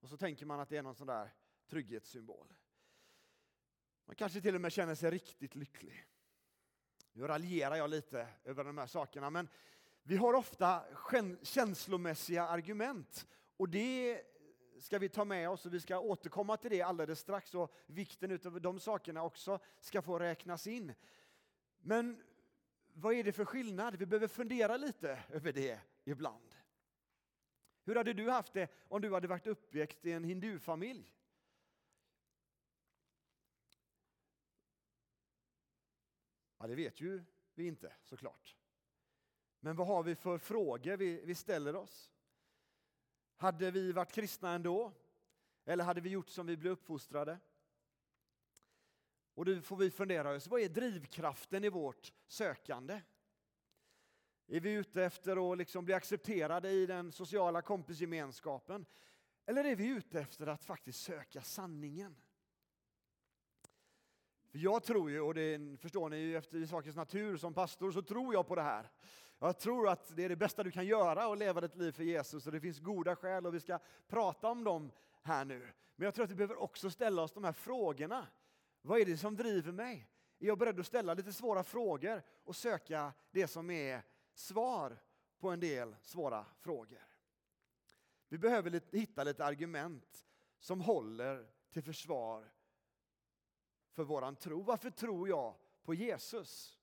Och 0.00 0.08
så 0.08 0.16
tänker 0.16 0.46
man 0.46 0.60
att 0.60 0.68
det 0.68 0.76
är 0.76 0.82
någon 0.82 0.94
sån 0.94 1.06
där 1.06 1.34
trygghetssymbol. 1.66 2.54
Man 4.04 4.16
kanske 4.16 4.40
till 4.40 4.54
och 4.54 4.60
med 4.60 4.72
känner 4.72 4.94
sig 4.94 5.10
riktigt 5.10 5.54
lycklig. 5.54 6.06
Nu 7.12 7.26
raljerar 7.26 7.76
jag 7.76 7.90
lite 7.90 8.28
över 8.44 8.64
de 8.64 8.78
här 8.78 8.86
sakerna, 8.86 9.30
men 9.30 9.48
vi 10.02 10.16
har 10.16 10.34
ofta 10.34 10.84
känslomässiga 11.42 12.46
argument 12.46 13.26
och 13.56 13.68
det 13.68 14.22
ska 14.80 14.98
vi 14.98 15.08
ta 15.08 15.24
med 15.24 15.50
oss 15.50 15.66
och 15.66 15.74
vi 15.74 15.80
ska 15.80 15.98
återkomma 15.98 16.56
till 16.56 16.70
det 16.70 16.82
alldeles 16.82 17.20
strax 17.20 17.54
och 17.54 17.74
vikten 17.86 18.40
av 18.44 18.60
de 18.60 18.80
sakerna 18.80 19.22
också 19.22 19.58
ska 19.80 20.02
få 20.02 20.18
räknas 20.18 20.66
in. 20.66 20.94
Men 21.78 22.22
vad 22.94 23.14
är 23.14 23.24
det 23.24 23.32
för 23.32 23.44
skillnad? 23.44 23.96
Vi 23.96 24.06
behöver 24.06 24.28
fundera 24.28 24.76
lite 24.76 25.18
över 25.28 25.52
det 25.52 25.80
ibland. 26.04 26.47
Hur 27.88 27.96
hade 27.96 28.12
du 28.12 28.30
haft 28.30 28.52
det 28.52 28.70
om 28.88 29.02
du 29.02 29.14
hade 29.14 29.28
varit 29.28 29.46
uppväxt 29.46 30.06
i 30.06 30.12
en 30.12 30.24
hindufamilj? 30.24 31.14
Ja, 36.58 36.66
det 36.66 36.74
vet 36.74 37.00
ju 37.00 37.24
vi 37.54 37.66
inte 37.66 37.92
såklart. 38.04 38.56
Men 39.60 39.76
vad 39.76 39.86
har 39.86 40.02
vi 40.02 40.14
för 40.14 40.38
frågor 40.38 40.96
vi, 40.96 41.24
vi 41.24 41.34
ställer 41.34 41.76
oss? 41.76 42.12
Hade 43.36 43.70
vi 43.70 43.92
varit 43.92 44.12
kristna 44.12 44.52
ändå? 44.52 44.92
Eller 45.64 45.84
hade 45.84 46.00
vi 46.00 46.10
gjort 46.10 46.28
som 46.28 46.46
vi 46.46 46.56
blev 46.56 46.72
uppfostrade? 46.72 47.38
Och 49.34 49.44
då 49.44 49.60
får 49.60 49.76
vi 49.76 49.90
fundera 49.90 50.30
oss, 50.30 50.46
vad 50.46 50.60
är 50.60 50.68
drivkraften 50.68 51.64
i 51.64 51.68
vårt 51.68 52.12
sökande? 52.26 53.00
Är 54.50 54.60
vi 54.60 54.72
ute 54.72 55.04
efter 55.04 55.52
att 55.52 55.58
liksom 55.58 55.84
bli 55.84 55.94
accepterade 55.94 56.70
i 56.70 56.86
den 56.86 57.12
sociala 57.12 57.62
kompisgemenskapen? 57.62 58.86
Eller 59.46 59.64
är 59.64 59.76
vi 59.76 59.86
ute 59.86 60.20
efter 60.20 60.46
att 60.46 60.64
faktiskt 60.64 61.02
söka 61.02 61.42
sanningen? 61.42 62.16
För 64.50 64.58
jag 64.58 64.82
tror 64.82 65.10
ju, 65.10 65.20
och 65.20 65.34
det 65.34 65.80
förstår 65.80 66.08
ni 66.08 66.16
ju 66.16 66.36
efter 66.36 66.66
sakens 66.66 66.96
natur 66.96 67.36
som 67.36 67.54
pastor, 67.54 67.92
så 67.92 68.02
tror 68.02 68.34
jag 68.34 68.46
på 68.46 68.54
det 68.54 68.62
här. 68.62 68.90
Jag 69.38 69.58
tror 69.58 69.88
att 69.88 70.16
det 70.16 70.24
är 70.24 70.28
det 70.28 70.36
bästa 70.36 70.62
du 70.62 70.70
kan 70.70 70.86
göra 70.86 71.32
att 71.32 71.38
leva 71.38 71.60
ditt 71.60 71.76
liv 71.76 71.92
för 71.92 72.04
Jesus 72.04 72.46
och 72.46 72.52
det 72.52 72.60
finns 72.60 72.78
goda 72.78 73.16
skäl 73.16 73.46
och 73.46 73.54
vi 73.54 73.60
ska 73.60 73.78
prata 74.06 74.48
om 74.48 74.64
dem 74.64 74.90
här 75.22 75.44
nu. 75.44 75.72
Men 75.96 76.04
jag 76.04 76.14
tror 76.14 76.24
att 76.24 76.30
vi 76.30 76.34
behöver 76.34 76.62
också 76.62 76.90
ställa 76.90 77.22
oss 77.22 77.32
de 77.32 77.44
här 77.44 77.52
frågorna. 77.52 78.26
Vad 78.82 79.00
är 79.00 79.04
det 79.04 79.16
som 79.16 79.36
driver 79.36 79.72
mig? 79.72 80.08
Är 80.38 80.46
jag 80.46 80.58
beredd 80.58 80.80
att 80.80 80.86
ställa 80.86 81.14
lite 81.14 81.32
svåra 81.32 81.64
frågor 81.64 82.22
och 82.44 82.56
söka 82.56 83.12
det 83.30 83.46
som 83.46 83.70
är 83.70 84.02
svar 84.38 84.98
på 85.38 85.50
en 85.50 85.60
del 85.60 85.96
svåra 86.02 86.46
frågor? 86.58 87.06
Vi 88.28 88.38
behöver 88.38 88.96
hitta 88.96 89.24
lite 89.24 89.44
argument 89.44 90.26
som 90.58 90.80
håller 90.80 91.46
till 91.70 91.82
försvar 91.82 92.52
för 93.92 94.04
våran 94.04 94.36
tro. 94.36 94.62
Varför 94.62 94.90
tror 94.90 95.28
jag 95.28 95.54
på 95.82 95.94
Jesus? 95.94 96.78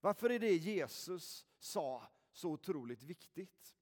Varför 0.00 0.30
är 0.30 0.38
det 0.38 0.52
Jesus 0.52 1.46
sa 1.58 2.08
så 2.32 2.50
otroligt 2.50 3.02
viktigt? 3.02 3.76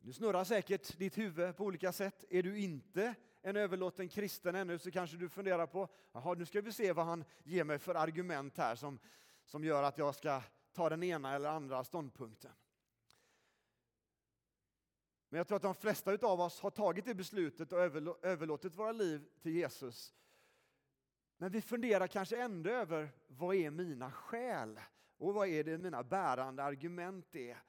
Nu 0.00 0.12
snurrar 0.12 0.44
säkert 0.44 0.98
ditt 0.98 1.18
huvud 1.18 1.56
på 1.56 1.64
olika 1.64 1.92
sätt. 1.92 2.24
Är 2.30 2.42
du 2.42 2.58
inte 2.58 3.14
en 3.42 3.56
överlåten 3.56 4.08
kristen 4.08 4.54
ännu 4.54 4.78
så 4.78 4.90
kanske 4.90 5.16
du 5.16 5.28
funderar 5.28 5.66
på, 5.66 5.88
jaha, 6.12 6.34
nu 6.34 6.46
ska 6.46 6.60
vi 6.60 6.72
se 6.72 6.92
vad 6.92 7.06
han 7.06 7.24
ger 7.44 7.64
mig 7.64 7.78
för 7.78 7.94
argument 7.94 8.56
här 8.56 8.74
som, 8.74 8.98
som 9.48 9.64
gör 9.64 9.82
att 9.82 9.98
jag 9.98 10.14
ska 10.14 10.42
ta 10.72 10.88
den 10.88 11.02
ena 11.02 11.34
eller 11.34 11.48
andra 11.48 11.84
ståndpunkten. 11.84 12.52
Men 15.28 15.38
jag 15.38 15.48
tror 15.48 15.56
att 15.56 15.62
de 15.62 15.74
flesta 15.74 16.18
av 16.22 16.40
oss 16.40 16.60
har 16.60 16.70
tagit 16.70 17.04
det 17.04 17.14
beslutet 17.14 17.72
och 17.72 17.78
överlåtit 18.22 18.74
våra 18.74 18.92
liv 18.92 19.28
till 19.40 19.52
Jesus. 19.52 20.14
Men 21.36 21.52
vi 21.52 21.62
funderar 21.62 22.06
kanske 22.06 22.42
ändå 22.42 22.70
över 22.70 23.10
vad 23.26 23.56
är 23.56 23.70
mina 23.70 24.12
skäl 24.12 24.80
och 25.16 25.34
vad 25.34 25.48
är 25.48 25.64
det 25.64 25.78
mina 25.78 26.02
bärande 26.02 26.62
argument 26.62 27.34
är 27.34 27.62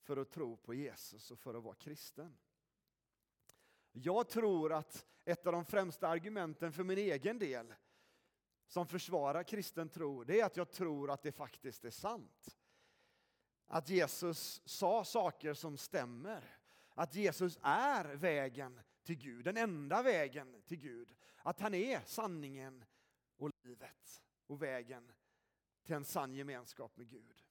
för 0.00 0.16
att 0.16 0.30
tro 0.30 0.56
på 0.56 0.74
Jesus 0.74 1.30
och 1.30 1.38
för 1.38 1.54
att 1.54 1.62
vara 1.62 1.74
kristen. 1.74 2.38
Jag 3.92 4.28
tror 4.28 4.72
att 4.72 5.06
ett 5.24 5.46
av 5.46 5.52
de 5.52 5.64
främsta 5.64 6.08
argumenten 6.08 6.72
för 6.72 6.84
min 6.84 6.98
egen 6.98 7.38
del 7.38 7.74
som 8.68 8.86
försvarar 8.86 9.42
kristen 9.42 9.88
tro, 9.88 10.24
det 10.24 10.40
är 10.40 10.44
att 10.44 10.56
jag 10.56 10.70
tror 10.70 11.10
att 11.10 11.22
det 11.22 11.32
faktiskt 11.32 11.84
är 11.84 11.90
sant. 11.90 12.58
Att 13.66 13.88
Jesus 13.88 14.62
sa 14.64 15.04
saker 15.04 15.54
som 15.54 15.76
stämmer. 15.76 16.58
Att 16.88 17.14
Jesus 17.14 17.58
är 17.62 18.04
vägen 18.04 18.80
till 19.02 19.16
Gud, 19.16 19.44
den 19.44 19.56
enda 19.56 20.02
vägen 20.02 20.62
till 20.66 20.78
Gud. 20.78 21.14
Att 21.42 21.60
han 21.60 21.74
är 21.74 22.00
sanningen 22.04 22.84
och 23.36 23.50
livet 23.64 24.22
och 24.46 24.62
vägen 24.62 25.12
till 25.84 25.94
en 25.94 26.04
sann 26.04 26.34
gemenskap 26.34 26.96
med 26.96 27.08
Gud. 27.08 27.44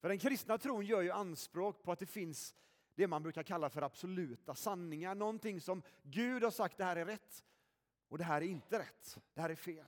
För 0.00 0.08
den 0.08 0.18
kristna 0.18 0.58
tron 0.58 0.86
gör 0.86 1.02
ju 1.02 1.10
anspråk 1.10 1.82
på 1.82 1.92
att 1.92 1.98
det 1.98 2.06
finns 2.06 2.54
det 2.94 3.06
man 3.06 3.22
brukar 3.22 3.42
kalla 3.42 3.70
för 3.70 3.82
absoluta 3.82 4.54
sanningar. 4.54 5.14
Någonting 5.14 5.60
som 5.60 5.82
Gud 6.02 6.42
har 6.42 6.50
sagt, 6.50 6.78
det 6.78 6.84
här 6.84 6.96
är 6.96 7.06
rätt 7.06 7.44
och 8.08 8.18
det 8.18 8.24
här 8.24 8.42
är 8.42 8.46
inte 8.46 8.78
rätt. 8.78 9.18
Det 9.34 9.40
här 9.40 9.50
är 9.50 9.54
fel. 9.54 9.86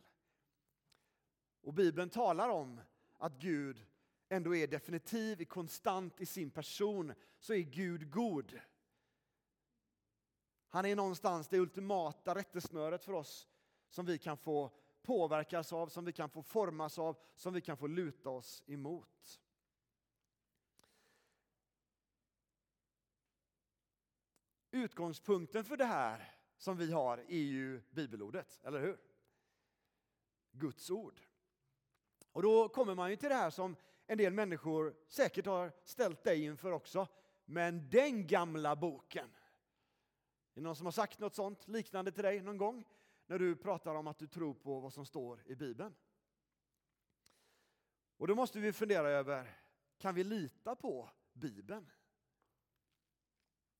Och 1.64 1.74
Bibeln 1.74 2.10
talar 2.10 2.48
om 2.48 2.80
att 3.18 3.38
Gud 3.38 3.86
ändå 4.28 4.56
är 4.56 4.66
definitiv, 4.66 5.44
konstant 5.44 6.20
i 6.20 6.26
sin 6.26 6.50
person, 6.50 7.14
så 7.38 7.54
är 7.54 7.60
Gud 7.60 8.10
god. 8.10 8.60
Han 10.68 10.86
är 10.86 10.96
någonstans 10.96 11.48
det 11.48 11.58
ultimata 11.58 12.34
rättesnöret 12.34 13.04
för 13.04 13.12
oss 13.12 13.48
som 13.88 14.06
vi 14.06 14.18
kan 14.18 14.36
få 14.36 14.70
påverkas 15.02 15.72
av, 15.72 15.88
som 15.88 16.04
vi 16.04 16.12
kan 16.12 16.30
få 16.30 16.42
formas 16.42 16.98
av, 16.98 17.18
som 17.36 17.54
vi 17.54 17.60
kan 17.60 17.76
få 17.76 17.86
luta 17.86 18.30
oss 18.30 18.62
emot. 18.66 19.40
Utgångspunkten 24.70 25.64
för 25.64 25.76
det 25.76 25.84
här 25.84 26.34
som 26.56 26.76
vi 26.76 26.92
har 26.92 27.18
är 27.18 27.42
ju 27.42 27.82
bibelordet, 27.90 28.60
eller 28.62 28.80
hur? 28.80 28.98
Guds 30.50 30.90
ord. 30.90 31.20
Och 32.34 32.42
då 32.42 32.68
kommer 32.68 32.94
man 32.94 33.10
ju 33.10 33.16
till 33.16 33.28
det 33.28 33.34
här 33.34 33.50
som 33.50 33.76
en 34.06 34.18
del 34.18 34.32
människor 34.32 34.96
säkert 35.08 35.46
har 35.46 35.72
ställt 35.84 36.24
dig 36.24 36.44
inför 36.44 36.72
också. 36.72 37.08
Men 37.44 37.90
den 37.90 38.26
gamla 38.26 38.76
boken. 38.76 39.24
Är 40.54 40.54
det 40.54 40.60
någon 40.60 40.76
som 40.76 40.86
har 40.86 40.92
sagt 40.92 41.18
något 41.18 41.34
sånt 41.34 41.68
liknande 41.68 42.12
till 42.12 42.22
dig 42.22 42.40
någon 42.40 42.58
gång? 42.58 42.84
När 43.26 43.38
du 43.38 43.56
pratar 43.56 43.94
om 43.94 44.06
att 44.06 44.18
du 44.18 44.26
tror 44.26 44.54
på 44.54 44.80
vad 44.80 44.92
som 44.92 45.06
står 45.06 45.42
i 45.46 45.54
Bibeln. 45.54 45.94
Och 48.16 48.26
då 48.26 48.34
måste 48.34 48.60
vi 48.60 48.72
fundera 48.72 49.10
över, 49.10 49.58
kan 49.98 50.14
vi 50.14 50.24
lita 50.24 50.76
på 50.76 51.10
Bibeln? 51.32 51.90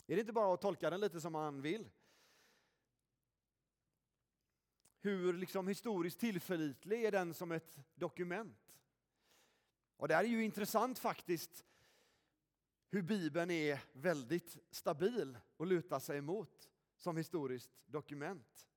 Är 0.07 0.15
det 0.15 0.21
inte 0.21 0.33
bara 0.33 0.55
att 0.55 0.61
tolka 0.61 0.91
den 0.91 1.01
lite 1.01 1.21
som 1.21 1.33
man 1.33 1.63
vill? 1.63 1.91
Hur 5.05 5.33
liksom 5.33 5.69
historiskt 5.69 6.21
tillförlitlig 6.21 7.05
är 7.05 7.13
den 7.13 7.35
som 7.35 7.53
ett 7.53 7.79
dokument? 7.95 8.79
Och 9.97 10.09
det 10.09 10.15
här 10.15 10.25
är 10.25 10.29
ju 10.29 10.45
intressant 10.45 10.99
faktiskt, 10.99 11.65
hur 12.91 13.03
Bibeln 13.03 13.51
är 13.51 13.81
väldigt 13.93 14.59
stabil 14.71 15.39
att 15.59 15.69
luta 15.69 16.01
sig 16.01 16.19
emot 16.19 16.71
som 16.97 17.17
historiskt 17.17 17.71
dokument. 17.87 18.69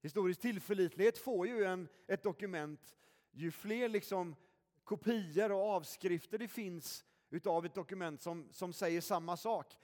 Historisk 0.00 0.40
tillförlitlighet 0.40 1.18
får 1.18 1.46
ju 1.46 1.64
en, 1.64 1.88
ett 2.06 2.22
dokument 2.22 2.96
ju 3.30 3.50
fler 3.50 3.88
liksom 3.88 4.36
kopior 4.84 5.52
och 5.52 5.70
avskrifter 5.70 6.38
det 6.38 6.48
finns 6.48 7.04
utav 7.30 7.66
ett 7.66 7.74
dokument 7.74 8.20
som, 8.20 8.48
som 8.52 8.72
säger 8.72 9.00
samma 9.00 9.36
sak, 9.36 9.76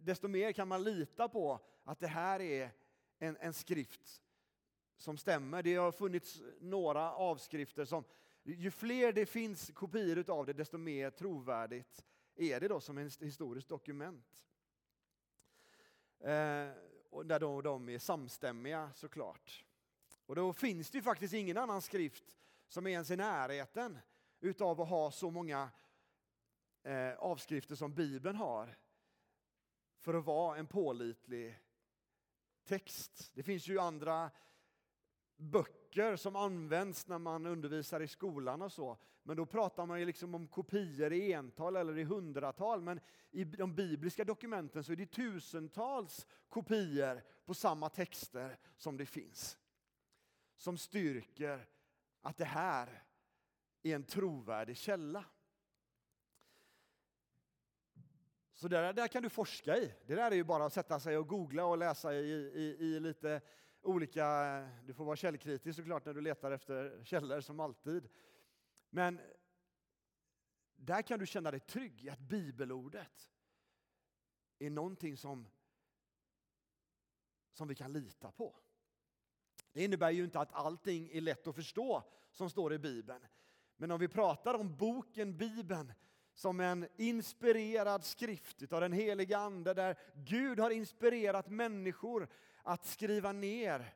desto 0.00 0.28
mer 0.28 0.52
kan 0.52 0.68
man 0.68 0.84
lita 0.84 1.28
på 1.28 1.60
att 1.84 2.00
det 2.00 2.06
här 2.06 2.40
är 2.40 2.70
en, 3.18 3.36
en 3.40 3.52
skrift 3.52 4.20
som 4.96 5.16
stämmer. 5.16 5.62
Det 5.62 5.74
har 5.74 5.92
funnits 5.92 6.42
några 6.60 7.12
avskrifter 7.12 7.84
som, 7.84 8.04
ju 8.42 8.70
fler 8.70 9.12
det 9.12 9.26
finns 9.26 9.70
kopior 9.74 10.18
utav 10.18 10.46
det, 10.46 10.52
desto 10.52 10.78
mer 10.78 11.10
trovärdigt 11.10 12.04
är 12.36 12.60
det 12.60 12.68
då 12.68 12.80
som 12.80 12.98
ett 12.98 13.22
historiskt 13.22 13.68
dokument. 13.68 14.46
Eh, 16.20 16.68
och 17.10 17.26
där 17.26 17.40
då 17.40 17.60
de 17.60 17.88
är 17.88 17.98
samstämmiga 17.98 18.90
såklart. 18.94 19.64
Och 20.26 20.34
då 20.34 20.52
finns 20.52 20.90
det 20.90 20.98
ju 20.98 21.02
faktiskt 21.02 21.34
ingen 21.34 21.56
annan 21.56 21.82
skrift 21.82 22.36
som 22.68 22.86
är 22.86 22.90
ens 22.90 23.10
i 23.10 23.16
närheten 23.16 23.98
utav 24.40 24.80
att 24.80 24.88
ha 24.88 25.10
så 25.10 25.30
många 25.30 25.70
eh, 26.82 27.12
avskrifter 27.12 27.74
som 27.74 27.94
Bibeln 27.94 28.36
har 28.36 28.76
för 29.98 30.14
att 30.14 30.24
vara 30.24 30.58
en 30.58 30.66
pålitlig 30.66 31.58
text. 32.64 33.30
Det 33.34 33.42
finns 33.42 33.68
ju 33.68 33.78
andra 33.78 34.30
böcker 35.44 36.16
som 36.16 36.36
används 36.36 37.06
när 37.06 37.18
man 37.18 37.46
undervisar 37.46 38.00
i 38.00 38.08
skolan 38.08 38.62
och 38.62 38.72
så. 38.72 38.98
Men 39.22 39.36
då 39.36 39.46
pratar 39.46 39.86
man 39.86 40.00
ju 40.00 40.06
liksom 40.06 40.34
om 40.34 40.48
kopior 40.48 41.12
i 41.12 41.32
ental 41.32 41.76
eller 41.76 41.98
i 41.98 42.04
hundratal. 42.04 42.80
Men 42.80 43.00
i 43.30 43.44
de 43.44 43.74
bibliska 43.74 44.24
dokumenten 44.24 44.84
så 44.84 44.92
är 44.92 44.96
det 44.96 45.06
tusentals 45.06 46.26
kopior 46.48 47.22
på 47.44 47.54
samma 47.54 47.88
texter 47.88 48.58
som 48.76 48.96
det 48.96 49.06
finns. 49.06 49.58
Som 50.56 50.78
styrker 50.78 51.68
att 52.22 52.36
det 52.36 52.44
här 52.44 53.02
är 53.82 53.94
en 53.94 54.04
trovärdig 54.04 54.76
källa. 54.76 55.24
Så 58.52 58.68
där, 58.68 58.92
där 58.92 59.08
kan 59.08 59.22
du 59.22 59.28
forska 59.28 59.76
i. 59.76 59.94
Det 60.06 60.14
där 60.14 60.30
är 60.30 60.36
ju 60.36 60.44
bara 60.44 60.64
att 60.64 60.72
sätta 60.72 61.00
sig 61.00 61.18
och 61.18 61.28
googla 61.28 61.64
och 61.64 61.78
läsa 61.78 62.14
i, 62.14 62.30
i, 62.54 62.76
i 62.78 63.00
lite 63.00 63.40
olika... 63.84 64.68
Du 64.84 64.94
får 64.94 65.04
vara 65.04 65.16
källkritisk 65.16 65.76
såklart 65.76 66.04
när 66.04 66.14
du 66.14 66.20
letar 66.20 66.50
efter 66.50 67.04
källor 67.04 67.40
som 67.40 67.60
alltid. 67.60 68.08
Men 68.90 69.20
där 70.76 71.02
kan 71.02 71.18
du 71.18 71.26
känna 71.26 71.50
dig 71.50 71.60
trygg 71.60 72.04
i 72.04 72.10
att 72.10 72.18
bibelordet 72.18 73.30
är 74.58 74.70
någonting 74.70 75.16
som, 75.16 75.48
som 77.52 77.68
vi 77.68 77.74
kan 77.74 77.92
lita 77.92 78.32
på. 78.32 78.56
Det 79.72 79.84
innebär 79.84 80.10
ju 80.10 80.24
inte 80.24 80.40
att 80.40 80.52
allting 80.52 81.10
är 81.12 81.20
lätt 81.20 81.46
att 81.46 81.54
förstå 81.54 82.02
som 82.30 82.50
står 82.50 82.72
i 82.72 82.78
Bibeln. 82.78 83.26
Men 83.76 83.90
om 83.90 84.00
vi 84.00 84.08
pratar 84.08 84.54
om 84.54 84.76
boken 84.76 85.36
Bibeln 85.36 85.92
som 86.34 86.60
en 86.60 86.88
inspirerad 86.96 88.04
skrift 88.04 88.72
av 88.72 88.80
den 88.80 88.92
heliga 88.92 89.38
Ande 89.38 89.74
där 89.74 89.98
Gud 90.14 90.60
har 90.60 90.70
inspirerat 90.70 91.48
människor 91.48 92.28
att 92.64 92.86
skriva 92.86 93.32
ner 93.32 93.94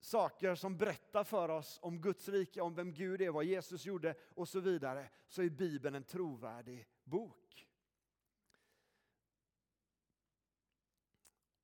saker 0.00 0.54
som 0.54 0.76
berättar 0.76 1.24
för 1.24 1.48
oss 1.48 1.78
om 1.82 2.00
Guds 2.00 2.28
rike, 2.28 2.60
om 2.60 2.74
vem 2.74 2.92
Gud 2.92 3.20
är, 3.20 3.30
vad 3.30 3.44
Jesus 3.44 3.84
gjorde 3.84 4.14
och 4.34 4.48
så 4.48 4.60
vidare, 4.60 5.10
så 5.28 5.42
är 5.42 5.48
Bibeln 5.48 5.94
en 5.94 6.04
trovärdig 6.04 6.88
bok. 7.04 7.68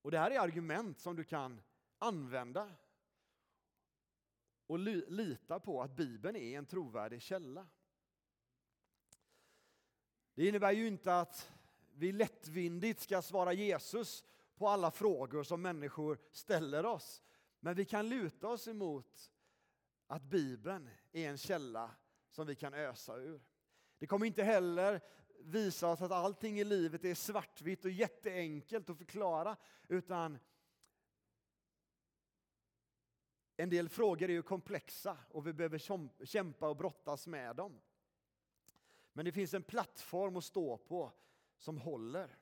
Och 0.03 0.11
Det 0.11 0.19
här 0.19 0.31
är 0.31 0.41
argument 0.41 1.01
som 1.01 1.17
du 1.17 1.25
kan 1.25 1.63
använda 1.99 2.73
och 4.67 4.79
lita 4.79 5.61
på 5.61 5.83
att 5.83 5.97
Bibeln 5.97 6.37
är 6.37 6.59
en 6.59 6.67
trovärdig 6.67 7.23
källa. 7.23 7.67
Det 10.35 10.49
innebär 10.49 10.73
ju 10.73 10.87
inte 10.87 11.21
att 11.21 11.53
vi 11.93 12.13
lättvindigt 12.13 13.01
ska 13.01 13.23
svara 13.23 13.53
Jesus 13.53 14.25
på 14.57 14.69
alla 14.69 14.91
frågor 14.91 15.43
som 15.43 15.63
människor 15.63 16.19
ställer 16.33 16.87
oss. 16.87 17.23
Men 17.61 17.75
vi 17.75 17.85
kan 17.85 18.09
luta 18.09 18.49
oss 18.49 18.69
emot 18.69 19.33
att 20.07 20.23
Bibeln 20.23 20.91
är 21.13 21.29
en 21.29 21.39
källa 21.39 21.91
som 22.31 22.47
vi 22.47 22.55
kan 22.55 22.75
ösa 22.75 23.17
ur. 23.17 23.41
Det 23.99 24.07
kommer 24.07 24.27
inte 24.27 24.43
heller 24.43 25.01
visa 25.41 25.89
oss 25.89 26.03
att 26.03 26.13
allting 26.13 26.61
i 26.61 26.65
livet 26.65 27.05
är 27.05 27.15
svartvitt 27.15 27.85
och 27.85 27.91
jätteenkelt 27.91 28.91
att 28.91 28.99
förklara, 28.99 29.57
utan 29.89 30.39
en 33.57 33.71
del 33.71 33.89
frågor 33.89 34.31
är 34.31 34.35
ju 34.35 34.43
komplexa 34.43 35.19
och 35.31 35.47
vi 35.47 35.53
behöver 35.53 35.79
kämpa 36.27 36.69
och 36.69 36.77
brottas 36.77 37.27
med 37.27 37.57
dem. 37.57 37.81
Men 39.13 39.25
det 39.25 39.33
finns 39.33 39.55
en 39.55 39.63
plattform 39.63 40.37
att 40.37 40.45
stå 40.45 40.77
på 40.77 41.13
som 41.59 41.79
håller. 41.79 42.39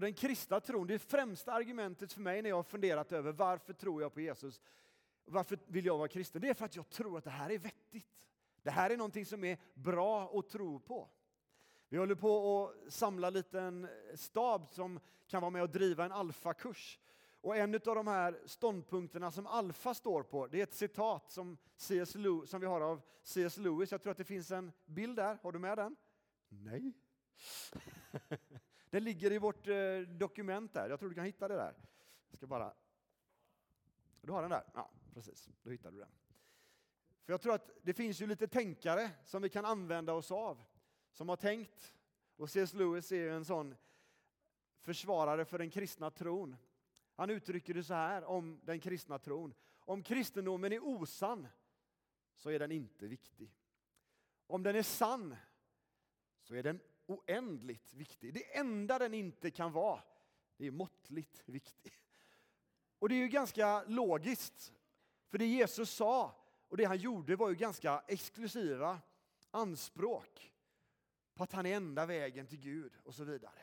Och 0.00 0.04
den 0.04 0.14
kristna 0.14 0.60
tron, 0.60 0.86
det 0.86 0.98
främsta 0.98 1.52
argumentet 1.52 2.12
för 2.12 2.20
mig 2.20 2.42
när 2.42 2.48
jag 2.48 2.56
har 2.56 2.62
funderat 2.62 3.12
över 3.12 3.32
varför 3.32 3.72
tror 3.72 4.02
jag 4.02 4.14
på 4.14 4.20
Jesus, 4.20 4.60
varför 5.24 5.58
vill 5.66 5.86
jag 5.86 5.98
vara 5.98 6.08
kristen? 6.08 6.42
Det 6.42 6.48
är 6.48 6.54
för 6.54 6.64
att 6.64 6.76
jag 6.76 6.88
tror 6.88 7.18
att 7.18 7.24
det 7.24 7.30
här 7.30 7.50
är 7.50 7.58
vettigt. 7.58 8.06
Det 8.62 8.70
här 8.70 8.90
är 8.90 8.96
någonting 8.96 9.26
som 9.26 9.44
är 9.44 9.58
bra 9.74 10.38
att 10.38 10.48
tro 10.48 10.80
på. 10.80 11.08
Vi 11.88 11.98
håller 11.98 12.14
på 12.14 12.64
att 12.64 12.92
samla 12.92 13.26
en 13.26 13.32
liten 13.34 13.88
stab 14.14 14.68
som 14.70 15.00
kan 15.26 15.40
vara 15.40 15.50
med 15.50 15.62
och 15.62 15.70
driva 15.70 16.04
en 16.04 16.12
alfakurs. 16.12 16.98
Och 17.40 17.56
en 17.56 17.74
av 17.74 17.80
de 17.94 18.06
här 18.06 18.40
ståndpunkterna 18.46 19.30
som 19.30 19.46
Alfa 19.46 19.94
står 19.94 20.22
på, 20.22 20.46
det 20.46 20.58
är 20.58 20.62
ett 20.62 20.74
citat 20.74 21.30
som, 21.30 21.56
C.S. 21.76 22.14
Lewis, 22.14 22.50
som 22.50 22.60
vi 22.60 22.66
har 22.66 22.80
av 22.80 23.02
C.S. 23.22 23.56
Lewis. 23.56 23.92
Jag 23.92 24.02
tror 24.02 24.10
att 24.10 24.18
det 24.18 24.24
finns 24.24 24.50
en 24.50 24.72
bild 24.86 25.16
där. 25.16 25.38
Har 25.42 25.52
du 25.52 25.58
med 25.58 25.78
den? 25.78 25.96
Nej. 26.48 26.92
den 28.90 29.04
ligger 29.04 29.32
i 29.32 29.38
vårt 29.38 29.68
eh, 29.68 30.00
dokument 30.00 30.72
där. 30.72 30.90
Jag 30.90 30.98
tror 30.98 31.08
du 31.08 31.14
kan 31.14 31.24
hitta 31.24 31.48
det 31.48 31.56
där. 31.56 31.74
Jag 32.30 32.36
ska 32.36 32.46
bara... 32.46 32.74
Du 34.20 34.32
har 34.32 34.42
den 34.42 34.50
där? 34.50 34.64
Ja, 34.74 34.90
precis. 35.14 35.48
Då 35.62 35.70
hittar 35.70 35.90
du 35.90 35.98
den. 35.98 36.10
För 37.24 37.32
jag 37.32 37.40
tror 37.40 37.54
att 37.54 37.70
det 37.82 37.94
finns 37.94 38.20
ju 38.20 38.26
lite 38.26 38.48
tänkare 38.48 39.10
som 39.24 39.42
vi 39.42 39.48
kan 39.48 39.64
använda 39.64 40.12
oss 40.12 40.30
av, 40.30 40.62
som 41.12 41.28
har 41.28 41.36
tänkt. 41.36 41.94
Och 42.36 42.50
C.S. 42.50 42.74
Lewis 42.74 43.12
är 43.12 43.16
ju 43.16 43.34
en 43.34 43.44
sån 43.44 43.76
försvarare 44.80 45.44
för 45.44 45.58
den 45.58 45.70
kristna 45.70 46.10
tron. 46.10 46.56
Han 47.14 47.30
uttrycker 47.30 47.74
det 47.74 47.84
så 47.84 47.94
här 47.94 48.24
om 48.24 48.60
den 48.64 48.80
kristna 48.80 49.18
tron. 49.18 49.54
Om 49.78 50.02
kristendomen 50.02 50.72
är 50.72 50.84
osann 50.84 51.48
så 52.34 52.50
är 52.50 52.58
den 52.58 52.72
inte 52.72 53.06
viktig. 53.06 53.54
Om 54.46 54.62
den 54.62 54.76
är 54.76 54.82
sann 54.82 55.36
så 56.40 56.54
är 56.54 56.62
den 56.62 56.80
oändligt 57.10 57.92
viktig. 57.92 58.34
Det 58.34 58.56
enda 58.56 58.98
den 58.98 59.14
inte 59.14 59.50
kan 59.50 59.72
vara, 59.72 60.02
det 60.56 60.66
är 60.66 60.70
måttligt 60.70 61.42
viktig. 61.46 61.92
Och 62.98 63.08
det 63.08 63.14
är 63.14 63.18
ju 63.18 63.28
ganska 63.28 63.84
logiskt. 63.84 64.72
För 65.28 65.38
det 65.38 65.46
Jesus 65.46 65.90
sa 65.90 66.34
och 66.68 66.76
det 66.76 66.84
han 66.84 66.98
gjorde 66.98 67.36
var 67.36 67.48
ju 67.48 67.54
ganska 67.54 68.02
exklusiva 68.08 69.00
anspråk 69.50 70.52
på 71.34 71.42
att 71.42 71.52
han 71.52 71.66
är 71.66 71.76
enda 71.76 72.06
vägen 72.06 72.46
till 72.46 72.60
Gud 72.60 72.92
och 73.04 73.14
så 73.14 73.24
vidare. 73.24 73.62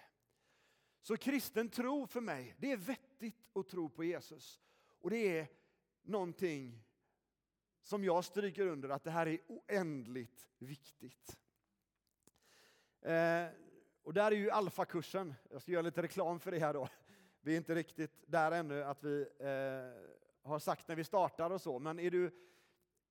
Så 1.01 1.17
kristen 1.17 1.69
tro 1.69 2.07
för 2.07 2.21
mig, 2.21 2.55
det 2.57 2.71
är 2.71 2.77
vettigt 2.77 3.49
att 3.53 3.67
tro 3.67 3.89
på 3.89 4.03
Jesus. 4.03 4.62
Och 4.88 5.10
det 5.10 5.38
är 5.39 5.47
någonting 6.01 6.83
som 7.81 8.03
jag 8.03 8.25
stryker 8.25 8.67
under 8.67 8.89
att 8.89 9.03
det 9.03 9.12
här 9.12 9.27
är 9.27 9.39
oändligt 9.47 10.49
viktigt. 10.57 11.38
Eh, 13.01 13.47
och 14.03 14.13
där 14.13 14.31
är 14.31 14.36
ju 14.36 14.51
alfakursen, 14.51 15.33
jag 15.49 15.62
ska 15.62 15.71
göra 15.71 15.81
lite 15.81 16.01
reklam 16.01 16.39
för 16.39 16.51
det 16.51 16.60
här 16.60 16.73
då. 16.73 16.88
Vi 17.41 17.53
är 17.53 17.57
inte 17.57 17.75
riktigt 17.75 18.23
där 18.25 18.51
ännu 18.51 18.83
att 18.83 19.03
vi 19.03 19.21
eh, 19.39 20.49
har 20.49 20.60
sagt 20.60 20.88
när 20.88 20.95
vi 20.95 21.03
startar 21.03 21.49
och 21.49 21.62
så, 21.62 21.79
men 21.79 21.99
är 21.99 22.12
du 22.12 22.31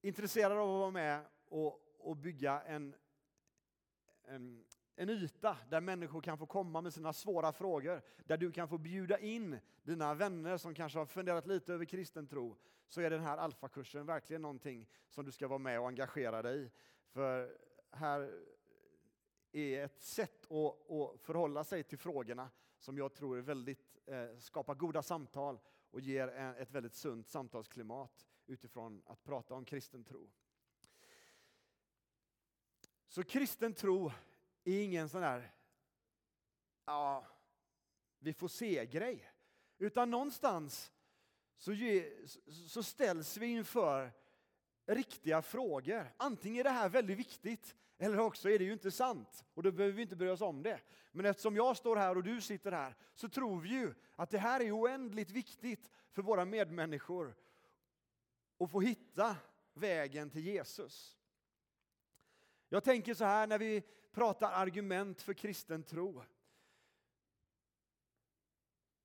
intresserad 0.02 0.52
av 0.52 0.58
att 0.58 0.80
vara 0.80 0.90
med 0.90 1.20
och, 1.48 1.80
och 1.98 2.16
bygga 2.16 2.60
en, 2.60 2.94
en 4.24 4.64
en 4.96 5.10
yta 5.10 5.56
där 5.68 5.80
människor 5.80 6.20
kan 6.20 6.38
få 6.38 6.46
komma 6.46 6.80
med 6.80 6.94
sina 6.94 7.12
svåra 7.12 7.52
frågor, 7.52 8.02
där 8.24 8.36
du 8.36 8.52
kan 8.52 8.68
få 8.68 8.78
bjuda 8.78 9.18
in 9.18 9.58
dina 9.82 10.14
vänner 10.14 10.56
som 10.56 10.74
kanske 10.74 10.98
har 10.98 11.06
funderat 11.06 11.46
lite 11.46 11.74
över 11.74 11.84
kristen 11.84 12.26
tro, 12.26 12.56
så 12.88 13.00
är 13.00 13.10
den 13.10 13.20
här 13.20 13.36
alfakursen 13.36 14.06
verkligen 14.06 14.42
någonting 14.42 14.88
som 15.08 15.24
du 15.24 15.32
ska 15.32 15.48
vara 15.48 15.58
med 15.58 15.80
och 15.80 15.88
engagera 15.88 16.42
dig 16.42 16.64
i. 16.64 16.70
För 17.12 17.58
här 17.90 18.30
är 19.52 19.84
ett 19.84 20.02
sätt 20.02 20.52
att, 20.52 20.90
att 20.90 21.20
förhålla 21.20 21.64
sig 21.64 21.82
till 21.82 21.98
frågorna 21.98 22.50
som 22.78 22.98
jag 22.98 23.14
tror 23.14 23.38
är 23.38 23.42
väldigt, 23.42 23.98
eh, 24.06 24.38
skapar 24.38 24.74
goda 24.74 25.02
samtal 25.02 25.58
och 25.90 26.00
ger 26.00 26.28
ett 26.28 26.70
väldigt 26.70 26.94
sunt 26.94 27.28
samtalsklimat 27.28 28.26
utifrån 28.46 29.02
att 29.06 29.24
prata 29.24 29.54
om 29.54 29.64
kristen 29.64 30.04
tro. 30.04 30.30
Så 33.08 33.22
kristen 33.22 33.74
tro 33.74 34.12
är 34.64 34.82
ingen 34.82 35.08
sån 35.08 35.20
där, 35.20 35.52
ja, 36.84 37.26
vi 38.18 38.32
får 38.32 38.48
se-grej. 38.48 39.32
Utan 39.78 40.10
någonstans 40.10 40.92
så, 41.56 41.72
ge, 41.72 42.26
så 42.68 42.82
ställs 42.82 43.36
vi 43.36 43.46
inför 43.46 44.12
riktiga 44.86 45.42
frågor. 45.42 46.12
Antingen 46.16 46.58
är 46.58 46.64
det 46.64 46.70
här 46.70 46.88
väldigt 46.88 47.18
viktigt 47.18 47.76
eller 47.98 48.18
också 48.18 48.50
är 48.50 48.58
det 48.58 48.64
ju 48.64 48.72
inte 48.72 48.90
sant 48.90 49.44
och 49.54 49.62
då 49.62 49.72
behöver 49.72 49.96
vi 49.96 50.02
inte 50.02 50.16
bry 50.16 50.28
oss 50.28 50.40
om 50.40 50.62
det. 50.62 50.80
Men 51.12 51.26
eftersom 51.26 51.56
jag 51.56 51.76
står 51.76 51.96
här 51.96 52.16
och 52.16 52.22
du 52.22 52.40
sitter 52.40 52.72
här 52.72 52.96
så 53.14 53.28
tror 53.28 53.60
vi 53.60 53.68
ju 53.68 53.94
att 54.16 54.30
det 54.30 54.38
här 54.38 54.60
är 54.60 54.80
oändligt 54.80 55.30
viktigt 55.30 55.90
för 56.10 56.22
våra 56.22 56.44
medmänniskor 56.44 57.36
att 58.58 58.70
få 58.70 58.80
hitta 58.80 59.36
vägen 59.74 60.30
till 60.30 60.46
Jesus. 60.46 61.18
Jag 62.68 62.84
tänker 62.84 63.14
så 63.14 63.24
här 63.24 63.46
när 63.46 63.58
vi 63.58 63.82
pratar 64.12 64.52
argument 64.52 65.22
för 65.22 65.34
kristen 65.34 65.82
tro 65.82 66.22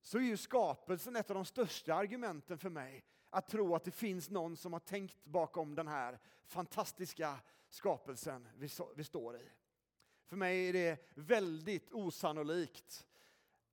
så 0.02 0.18
är 0.18 0.22
ju 0.22 0.38
skapelsen 0.38 1.16
ett 1.16 1.30
av 1.30 1.36
de 1.36 1.46
största 1.46 1.96
argumenten 1.96 2.58
för 2.58 2.70
mig. 2.70 3.06
Att 3.30 3.48
tro 3.48 3.76
att 3.76 3.84
det 3.84 3.92
finns 3.92 4.30
någon 4.30 4.58
som 4.58 4.74
har 4.74 4.80
tänkt 4.80 5.26
bakom 5.26 5.76
den 5.76 5.88
här 5.88 6.20
fantastiska 6.46 7.40
skapelsen 7.74 8.48
vi 8.96 9.04
står 9.04 9.38
i. 9.38 9.50
För 10.28 10.36
mig 10.36 10.70
är 10.70 10.74
det 10.74 11.00
väldigt 11.16 11.92
osannolikt 11.92 13.08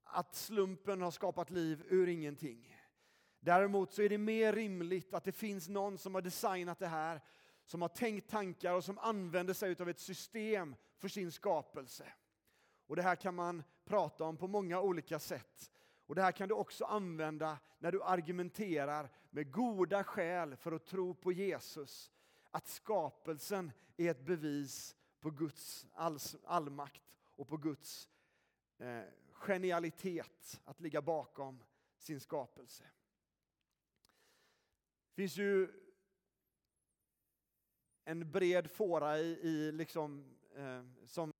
att 0.04 0.34
slumpen 0.34 1.02
har 1.02 1.10
skapat 1.10 1.50
liv 1.50 1.84
ur 1.88 2.08
ingenting. 2.08 2.76
Däremot 3.40 3.92
så 3.92 4.02
är 4.02 4.08
det 4.08 4.18
mer 4.18 4.52
rimligt 4.52 5.14
att 5.14 5.24
det 5.24 5.32
finns 5.32 5.68
någon 5.68 5.98
som 5.98 6.14
har 6.14 6.22
designat 6.22 6.78
det 6.78 6.86
här, 6.86 7.20
som 7.64 7.82
har 7.82 7.88
tänkt 7.88 8.30
tankar 8.30 8.74
och 8.74 8.84
som 8.84 8.98
använder 8.98 9.54
sig 9.54 9.76
av 9.80 9.88
ett 9.88 9.98
system 9.98 10.74
för 10.96 11.08
sin 11.08 11.32
skapelse. 11.32 12.12
Och 12.86 12.96
Det 12.96 13.02
här 13.02 13.16
kan 13.16 13.34
man 13.34 13.62
prata 13.84 14.24
om 14.24 14.36
på 14.36 14.46
många 14.46 14.80
olika 14.80 15.18
sätt. 15.18 15.70
Och 16.06 16.14
Det 16.14 16.22
här 16.22 16.32
kan 16.32 16.48
du 16.48 16.54
också 16.54 16.84
använda 16.84 17.58
när 17.78 17.92
du 17.92 18.02
argumenterar 18.02 19.10
med 19.30 19.52
goda 19.52 20.04
skäl 20.04 20.56
för 20.56 20.72
att 20.72 20.86
tro 20.86 21.14
på 21.14 21.32
Jesus. 21.32 22.12
Att 22.50 22.68
skapelsen 22.68 23.72
är 23.96 24.10
ett 24.10 24.26
bevis 24.26 24.96
på 25.20 25.30
Guds 25.30 25.86
all, 25.92 26.18
allmakt 26.44 27.02
och 27.36 27.48
på 27.48 27.56
Guds 27.56 28.08
eh, 28.78 29.02
genialitet 29.32 30.60
att 30.64 30.80
ligga 30.80 31.02
bakom 31.02 31.64
sin 31.98 32.20
skapelse. 32.20 32.84
Det 35.14 35.22
finns 35.22 35.36
ju 35.36 35.68
en 38.04 38.30
bred 38.30 38.70
fåra 38.70 39.18
i, 39.18 39.38
i 39.42 39.72
liksom, 39.72 40.36
eh, 40.54 40.84
som 41.06 41.32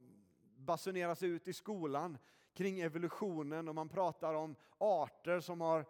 basuneras 0.56 1.22
ut 1.22 1.48
i 1.48 1.52
skolan 1.52 2.18
kring 2.52 2.80
evolutionen 2.80 3.68
och 3.68 3.74
man 3.74 3.88
pratar 3.88 4.34
om 4.34 4.56
arter 4.78 5.40
som 5.40 5.60
har 5.60 5.86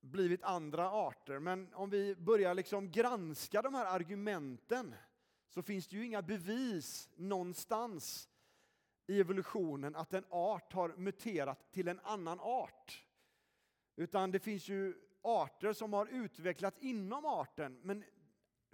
blivit 0.00 0.42
andra 0.42 0.90
arter. 0.90 1.38
Men 1.38 1.74
om 1.74 1.90
vi 1.90 2.16
börjar 2.16 2.54
liksom 2.54 2.90
granska 2.90 3.62
de 3.62 3.74
här 3.74 3.86
argumenten 3.86 4.94
så 5.48 5.62
finns 5.62 5.86
det 5.86 5.96
ju 5.96 6.06
inga 6.06 6.22
bevis 6.22 7.08
någonstans 7.16 8.28
i 9.06 9.20
evolutionen 9.20 9.96
att 9.96 10.14
en 10.14 10.24
art 10.30 10.72
har 10.72 10.88
muterat 10.88 11.72
till 11.72 11.88
en 11.88 12.00
annan 12.02 12.40
art. 12.40 13.06
Utan 13.96 14.30
det 14.30 14.38
finns 14.38 14.68
ju 14.68 14.94
arter 15.22 15.72
som 15.72 15.92
har 15.92 16.06
utvecklats 16.06 16.78
inom 16.78 17.26
arten, 17.26 17.80
men 17.82 18.04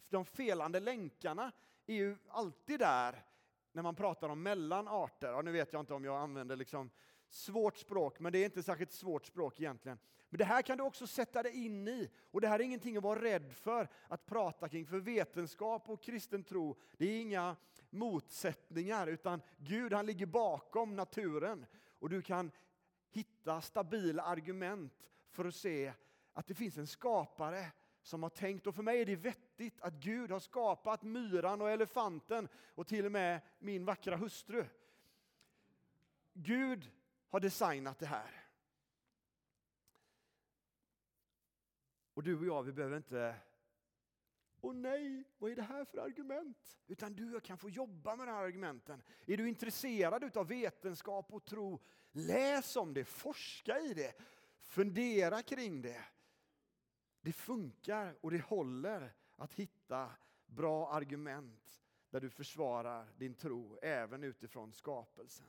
de 0.09 0.25
felande 0.25 0.81
länkarna 0.81 1.53
är 1.87 1.95
ju 1.95 2.17
alltid 2.29 2.79
där 2.79 3.25
när 3.73 3.83
man 3.83 3.95
pratar 3.95 4.29
om 4.29 4.43
mellan 4.43 4.89
arter. 4.89 5.29
Ja, 5.29 5.43
nu 5.43 5.53
vet 5.53 5.73
jag 5.73 5.83
inte 5.83 5.95
om 5.95 6.05
jag 6.05 6.17
använder 6.17 6.57
liksom 6.57 6.91
svårt 7.29 7.77
språk, 7.77 8.21
men 8.21 8.33
det 8.33 8.39
är 8.39 8.45
inte 8.45 8.63
särskilt 8.63 8.93
svårt 8.93 9.27
språk 9.27 9.61
egentligen. 9.61 9.99
Men 10.29 10.39
det 10.39 10.45
här 10.45 10.63
kan 10.63 10.79
du 10.79 10.85
också 10.85 11.07
sätta 11.07 11.43
dig 11.43 11.65
in 11.65 11.89
i. 11.89 12.11
Och 12.31 12.41
det 12.41 12.49
här 12.49 12.59
är 12.59 12.65
ingenting 12.65 12.97
att 12.97 13.03
vara 13.03 13.23
rädd 13.23 13.53
för 13.53 13.89
att 14.09 14.27
prata 14.27 14.69
kring. 14.69 14.87
För 14.87 14.99
vetenskap 14.99 15.89
och 15.91 16.03
kristen 16.03 16.45
tro, 16.45 16.77
det 16.97 17.07
är 17.07 17.21
inga 17.21 17.57
motsättningar, 17.91 19.07
utan 19.07 19.43
Gud 19.59 19.93
han 19.93 20.07
ligger 20.07 20.27
bakom 20.27 20.97
naturen. 20.97 21.67
Och 21.99 22.11
du 22.11 22.23
kan 22.23 22.51
hitta 23.11 23.61
stabila 23.61 24.23
argument 24.23 25.09
för 25.31 25.45
att 25.45 25.55
se 25.55 25.93
att 26.33 26.47
det 26.47 26.55
finns 26.55 26.79
en 26.79 26.87
skapare 26.87 27.73
som 28.03 28.23
har 28.23 28.31
tänkt. 28.31 28.67
Och 28.67 28.75
för 28.75 28.83
mig 28.83 29.01
är 29.01 29.07
det 29.07 29.17
vettigt 29.17 29.81
att 29.81 29.95
Gud 29.95 30.31
har 30.31 30.41
skapat 30.41 31.03
myran 31.03 31.63
och 31.63 31.71
elefanten 31.71 32.49
och 32.75 32.87
till 32.87 33.07
och 33.07 33.13
med 33.13 33.41
min 33.59 33.85
vackra 33.85 34.17
hustru. 34.17 34.65
Gud 36.33 36.91
har 37.29 37.41
designat 37.41 37.99
det 37.99 38.07
här. 38.07 38.47
Och 42.15 42.23
du 42.23 42.39
och 42.39 42.47
jag, 42.47 42.63
vi 42.63 42.73
behöver 42.73 42.97
inte 42.97 43.37
Åh 44.61 44.75
nej, 44.75 45.25
vad 45.39 45.51
är 45.51 45.57
det 45.57 45.63
här 45.63 45.85
för 45.85 45.99
argument? 45.99 46.79
Utan 46.87 47.15
du 47.15 47.27
och 47.29 47.35
jag 47.35 47.43
kan 47.43 47.59
få 47.59 47.71
jobba 47.71 48.17
med 48.17 48.27
de 48.27 48.33
här 48.33 48.43
argumenten. 48.43 49.03
Är 49.27 49.37
du 49.37 49.49
intresserad 49.49 50.37
av 50.37 50.49
vetenskap 50.49 51.33
och 51.33 51.45
tro, 51.45 51.81
läs 52.13 52.77
om 52.77 52.95
det, 52.95 53.05
forska 53.05 53.79
i 53.79 53.95
det, 53.95 54.15
fundera 54.59 55.43
kring 55.43 55.83
det. 55.83 56.05
Det 57.21 57.33
funkar 57.33 58.17
och 58.21 58.31
det 58.31 58.43
håller 58.43 59.13
att 59.37 59.53
hitta 59.53 60.11
bra 60.47 60.93
argument 60.93 61.83
där 62.11 62.21
du 62.21 62.31
försvarar 62.31 63.07
din 63.17 63.35
tro 63.35 63.79
även 63.83 64.25
utifrån 64.25 64.73
skapelsen. 64.73 65.47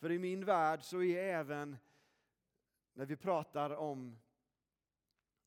För 0.00 0.12
i 0.12 0.18
min 0.18 0.44
värld 0.44 0.82
så 0.82 1.02
är 1.02 1.18
även 1.18 1.76
när 2.92 3.06
vi 3.06 3.16
pratar 3.16 3.70
om 3.70 4.18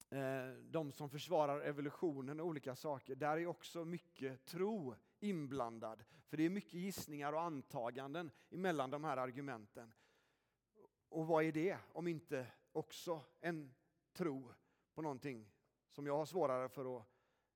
eh, 0.10 0.48
de 0.63 0.92
som 0.92 1.10
försvarar 1.10 1.62
evolutionen 1.62 2.39
och 2.39 2.46
olika 2.46 2.76
saker, 2.76 3.16
där 3.16 3.38
är 3.38 3.48
också 3.48 3.86
mycket 3.86 4.46
tro 4.46 4.96
inblandad. 5.20 6.04
För 6.28 6.38
det 6.38 6.44
är 6.44 6.50
mycket 6.50 6.74
gissningar 6.74 7.34
och 7.34 7.42
antaganden 7.42 8.32
emellan 8.50 8.89
de 8.89 9.04
här 9.04 9.18
argumenten. 9.18 9.94
Och 11.10 11.28
vad 11.28 11.44
är 11.44 11.52
det 11.52 11.78
om 11.94 12.08
inte 12.08 12.48
också 12.72 13.22
en 13.39 13.74
tro 14.13 14.54
på 14.94 15.02
någonting 15.02 15.52
som 15.89 16.06
jag 16.06 16.18
har 16.18 16.26
svårare 16.26 16.70
för 16.70 16.98
att 16.98 17.06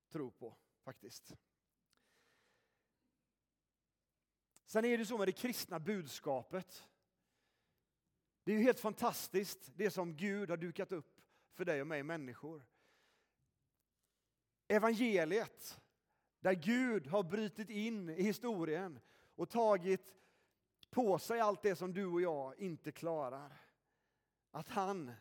tro 0.09 0.31
på 0.31 0.55
faktiskt. 0.83 1.37
Sen 4.67 4.85
är 4.85 4.97
det 4.97 5.05
så 5.05 5.17
med 5.17 5.27
det 5.27 5.31
kristna 5.31 5.79
budskapet. 5.79 6.87
Det 8.43 8.51
är 8.51 8.57
ju 8.57 8.63
helt 8.63 8.79
fantastiskt 8.79 9.71
det 9.75 9.91
som 9.91 10.15
Gud 10.15 10.49
har 10.49 10.57
dukat 10.57 10.91
upp 10.91 11.21
för 11.53 11.65
dig 11.65 11.81
och 11.81 11.87
mig 11.87 12.03
människor. 12.03 12.65
Evangeliet, 14.67 15.81
där 16.39 16.53
Gud 16.53 17.07
har 17.07 17.23
brutit 17.23 17.69
in 17.69 18.09
i 18.09 18.23
historien 18.23 18.99
och 19.35 19.49
tagit 19.49 20.15
på 20.89 21.19
sig 21.19 21.39
allt 21.39 21.61
det 21.61 21.75
som 21.75 21.93
du 21.93 22.05
och 22.05 22.21
jag 22.21 22.59
inte 22.59 22.91
klarar. 22.91 23.61
Att 24.51 24.67
han 24.67 25.11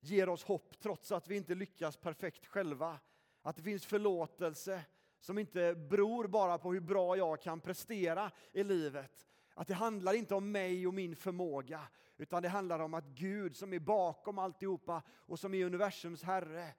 ger 0.00 0.28
oss 0.28 0.44
hopp 0.44 0.80
trots 0.80 1.12
att 1.12 1.28
vi 1.28 1.36
inte 1.36 1.54
lyckas 1.54 1.96
perfekt 1.96 2.46
själva. 2.46 3.00
Att 3.42 3.56
det 3.56 3.62
finns 3.62 3.86
förlåtelse 3.86 4.84
som 5.20 5.38
inte 5.38 5.74
beror 5.74 6.26
bara 6.26 6.58
på 6.58 6.72
hur 6.72 6.80
bra 6.80 7.16
jag 7.16 7.42
kan 7.42 7.60
prestera 7.60 8.30
i 8.52 8.64
livet. 8.64 9.26
Att 9.54 9.68
det 9.68 9.74
handlar 9.74 10.12
inte 10.12 10.34
om 10.34 10.52
mig 10.52 10.86
och 10.86 10.94
min 10.94 11.16
förmåga, 11.16 11.88
utan 12.16 12.42
det 12.42 12.48
handlar 12.48 12.78
om 12.78 12.94
att 12.94 13.04
Gud 13.04 13.56
som 13.56 13.72
är 13.72 13.78
bakom 13.78 14.38
alltihopa 14.38 15.02
och 15.10 15.38
som 15.38 15.54
är 15.54 15.64
universums 15.64 16.22
Herre, 16.22 16.74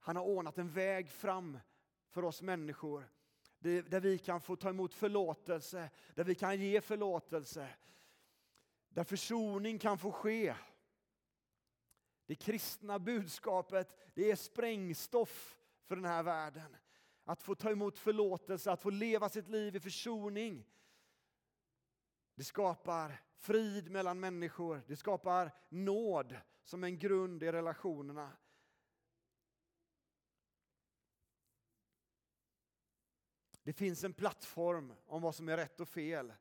han 0.00 0.16
har 0.16 0.24
ordnat 0.24 0.58
en 0.58 0.70
väg 0.70 1.10
fram 1.10 1.58
för 2.08 2.24
oss 2.24 2.42
människor 2.42 3.10
där 3.58 4.00
vi 4.00 4.18
kan 4.18 4.40
få 4.40 4.56
ta 4.56 4.68
emot 4.68 4.94
förlåtelse, 4.94 5.90
där 6.14 6.24
vi 6.24 6.34
kan 6.34 6.60
ge 6.60 6.80
förlåtelse, 6.80 7.68
där 8.88 9.04
försoning 9.04 9.78
kan 9.78 9.98
få 9.98 10.12
ske. 10.12 10.54
Det 12.26 12.34
kristna 12.34 12.98
budskapet 12.98 13.96
det 14.14 14.30
är 14.30 14.36
sprängstoff 14.36 15.58
för 15.84 15.96
den 15.96 16.04
här 16.04 16.22
världen. 16.22 16.76
Att 17.28 17.42
få 17.42 17.54
ta 17.54 17.70
emot 17.70 17.98
förlåtelse, 17.98 18.72
att 18.72 18.82
få 18.82 18.90
leva 18.90 19.28
sitt 19.28 19.48
liv 19.48 19.76
i 19.76 19.80
försoning. 19.80 20.66
Det 22.34 22.44
skapar 22.44 23.22
frid 23.36 23.90
mellan 23.90 24.20
människor, 24.20 24.82
det 24.86 24.96
skapar 24.96 25.54
nåd 25.68 26.36
som 26.64 26.84
en 26.84 26.98
grund 26.98 27.42
i 27.42 27.52
relationerna. 27.52 28.36
Det 33.62 33.72
finns 33.72 34.04
en 34.04 34.12
plattform 34.12 34.94
om 35.06 35.22
vad 35.22 35.34
som 35.34 35.48
är 35.48 35.56
rätt 35.56 35.80
och 35.80 35.88
fel 35.88 36.32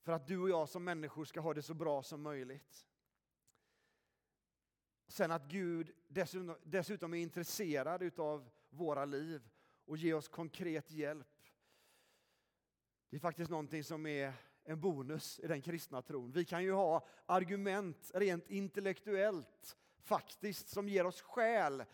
för 0.00 0.12
att 0.12 0.26
du 0.26 0.38
och 0.38 0.50
jag 0.50 0.68
som 0.68 0.84
människor 0.84 1.24
ska 1.24 1.40
ha 1.40 1.54
det 1.54 1.62
så 1.62 1.74
bra 1.74 2.02
som 2.02 2.22
möjligt. 2.22 2.86
Sen 5.08 5.30
att 5.30 5.44
Gud 5.44 5.92
dessutom 6.62 7.14
är 7.14 7.18
intresserad 7.18 8.20
av 8.20 8.50
våra 8.76 9.04
liv 9.04 9.48
och 9.84 9.96
ge 9.96 10.14
oss 10.14 10.28
konkret 10.28 10.90
hjälp. 10.90 11.26
Det 13.10 13.16
är 13.16 13.20
faktiskt 13.20 13.50
någonting 13.50 13.84
som 13.84 14.06
är 14.06 14.32
en 14.64 14.80
bonus 14.80 15.40
i 15.42 15.46
den 15.46 15.62
kristna 15.62 16.02
tron. 16.02 16.32
Vi 16.32 16.44
kan 16.44 16.62
ju 16.62 16.72
ha 16.72 17.06
argument 17.26 18.10
rent 18.14 18.50
intellektuellt 18.50 19.76
faktiskt 20.02 20.68
som 20.68 20.88
ger 20.88 21.06
oss 21.06 21.20
skäl 21.20 21.84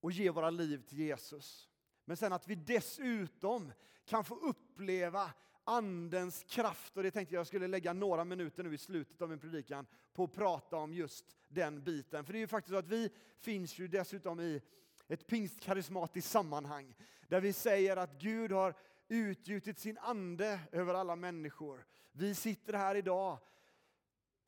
och 0.00 0.12
ge 0.12 0.30
våra 0.30 0.50
liv 0.50 0.82
till 0.82 0.98
Jesus. 0.98 1.68
Men 2.04 2.16
sen 2.16 2.32
att 2.32 2.48
vi 2.48 2.54
dessutom 2.54 3.72
kan 4.04 4.24
få 4.24 4.34
uppleva 4.34 5.32
Andens 5.64 6.44
kraft. 6.48 6.96
Och 6.96 7.02
det 7.02 7.10
tänkte 7.10 7.34
jag 7.34 7.46
skulle 7.46 7.66
lägga 7.66 7.92
några 7.92 8.24
minuter 8.24 8.62
nu 8.62 8.74
i 8.74 8.78
slutet 8.78 9.22
av 9.22 9.28
min 9.28 9.38
predikan 9.38 9.86
på 10.12 10.24
att 10.24 10.32
prata 10.32 10.76
om 10.76 10.92
just 10.92 11.36
den 11.48 11.84
biten. 11.84 12.24
För 12.24 12.32
det 12.32 12.38
är 12.38 12.40
ju 12.40 12.46
faktiskt 12.46 12.72
så 12.72 12.78
att 12.78 12.88
vi 12.88 13.10
finns 13.38 13.78
ju 13.78 13.88
dessutom 13.88 14.40
i 14.40 14.62
ett 15.08 15.26
pingstkarismatiskt 15.26 16.30
sammanhang 16.30 16.94
där 17.28 17.40
vi 17.40 17.52
säger 17.52 17.96
att 17.96 18.20
Gud 18.20 18.52
har 18.52 18.74
utgjutit 19.08 19.78
sin 19.78 19.98
ande 19.98 20.60
över 20.72 20.94
alla 20.94 21.16
människor. 21.16 21.86
Vi 22.12 22.34
sitter 22.34 22.72
här 22.72 22.94
idag 22.94 23.38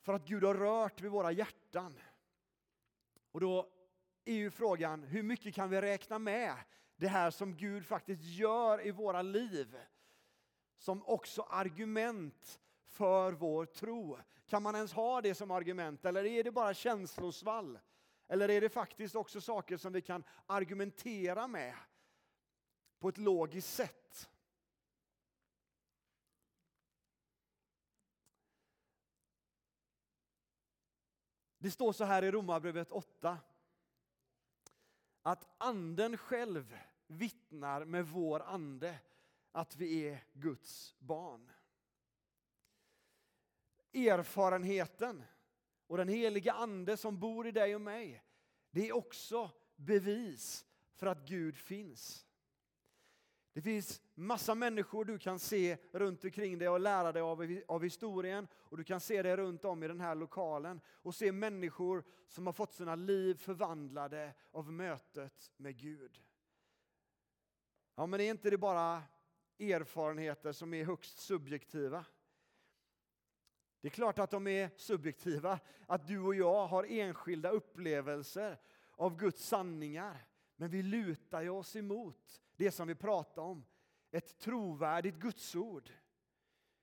för 0.01 0.13
att 0.13 0.27
Gud 0.27 0.45
har 0.45 0.55
rört 0.55 1.01
vid 1.01 1.11
våra 1.11 1.33
hjärtan. 1.33 1.95
Och 3.33 3.41
då 3.41 3.73
är 4.25 4.35
ju 4.35 4.51
frågan, 4.51 5.03
hur 5.03 5.23
mycket 5.23 5.55
kan 5.55 5.71
vi 5.71 5.81
räkna 5.81 6.19
med 6.19 6.55
det 6.97 7.09
här 7.09 7.31
som 7.31 7.57
Gud 7.57 7.87
faktiskt 7.87 8.23
gör 8.23 8.87
i 8.87 8.91
våra 8.91 9.23
liv? 9.23 9.77
Som 10.79 11.03
också 11.07 11.43
argument 11.43 12.61
för 12.87 13.33
vår 13.33 13.65
tro. 13.67 14.19
Kan 14.47 14.63
man 14.63 14.75
ens 14.75 14.93
ha 14.93 15.21
det 15.21 15.35
som 15.35 15.51
argument 15.51 16.05
eller 16.05 16.25
är 16.25 16.45
det 16.45 16.51
bara 16.53 16.75
känslosvall? 16.75 17.79
Eller 18.31 18.51
är 18.51 18.61
det 18.61 18.69
faktiskt 18.69 19.15
också 19.15 19.41
saker 19.41 19.77
som 19.77 19.93
vi 19.93 20.03
kan 20.03 20.25
argumentera 20.47 21.47
med 21.47 21.75
på 22.99 23.09
ett 23.09 23.19
logiskt 23.19 23.75
sätt? 23.75 24.31
Det 31.59 31.71
står 31.71 31.93
så 31.93 32.05
här 32.05 32.23
i 32.23 32.31
Romarbrevet 32.31 32.93
8 32.93 33.39
att 35.23 35.47
anden 35.59 36.17
själv 36.17 36.79
vittnar 37.07 37.85
med 37.85 38.07
vår 38.07 38.43
ande 38.43 38.99
att 39.53 39.77
vi 39.77 40.09
är 40.09 40.25
Guds 40.33 40.95
barn. 40.99 41.51
Erfarenheten 43.93 45.25
och 45.91 45.97
den 45.97 46.09
heliga 46.09 46.53
ande 46.53 46.97
som 46.97 47.19
bor 47.19 47.47
i 47.47 47.53
dig 47.53 47.75
och 47.75 47.81
mig, 47.81 48.23
det 48.71 48.89
är 48.89 48.93
också 48.93 49.51
bevis 49.77 50.67
för 50.95 51.07
att 51.07 51.29
Gud 51.29 51.57
finns. 51.57 52.27
Det 53.53 53.63
finns 53.63 54.03
massa 54.15 54.55
människor 54.55 55.05
du 55.05 55.19
kan 55.19 55.39
se 55.39 55.77
runt 55.93 56.25
omkring 56.25 56.59
dig 56.59 56.69
och 56.69 56.81
lära 56.81 57.13
dig 57.13 57.23
av, 57.23 57.61
av 57.69 57.83
historien. 57.83 58.49
Och 58.55 58.77
Du 58.77 58.85
kan 58.85 59.01
se 59.01 59.23
dig 59.23 59.37
runt 59.37 59.65
om 59.65 59.83
i 59.83 59.89
den 59.89 60.01
här 60.01 60.15
lokalen 60.15 60.81
och 60.89 61.15
se 61.15 61.33
människor 61.33 62.05
som 62.29 62.47
har 62.47 62.53
fått 62.53 62.73
sina 62.73 62.95
liv 62.95 63.35
förvandlade 63.35 64.35
av 64.51 64.73
mötet 64.73 65.53
med 65.57 65.77
Gud. 65.77 66.23
Ja, 67.95 68.07
men 68.07 68.21
är 68.21 68.31
inte 68.31 68.51
det 68.51 68.59
bara 68.59 69.03
erfarenheter 69.59 70.53
som 70.53 70.75
är 70.75 70.85
högst 70.85 71.19
subjektiva? 71.19 72.05
Det 73.81 73.89
är 73.89 73.91
klart 73.91 74.19
att 74.19 74.31
de 74.31 74.47
är 74.47 74.71
subjektiva, 74.77 75.61
att 75.87 76.07
du 76.07 76.19
och 76.19 76.35
jag 76.35 76.67
har 76.67 76.85
enskilda 76.85 77.51
upplevelser 77.51 78.59
av 78.97 79.17
Guds 79.17 79.45
sanningar. 79.45 80.27
Men 80.57 80.71
vi 80.71 80.83
lutar 80.83 81.49
oss 81.49 81.77
emot 81.77 82.43
det 82.57 82.71
som 82.71 82.89
vi 82.89 82.95
pratar 82.95 83.43
om, 83.43 83.65
ett 84.11 84.39
trovärdigt 84.39 85.17
gudsord. 85.17 85.91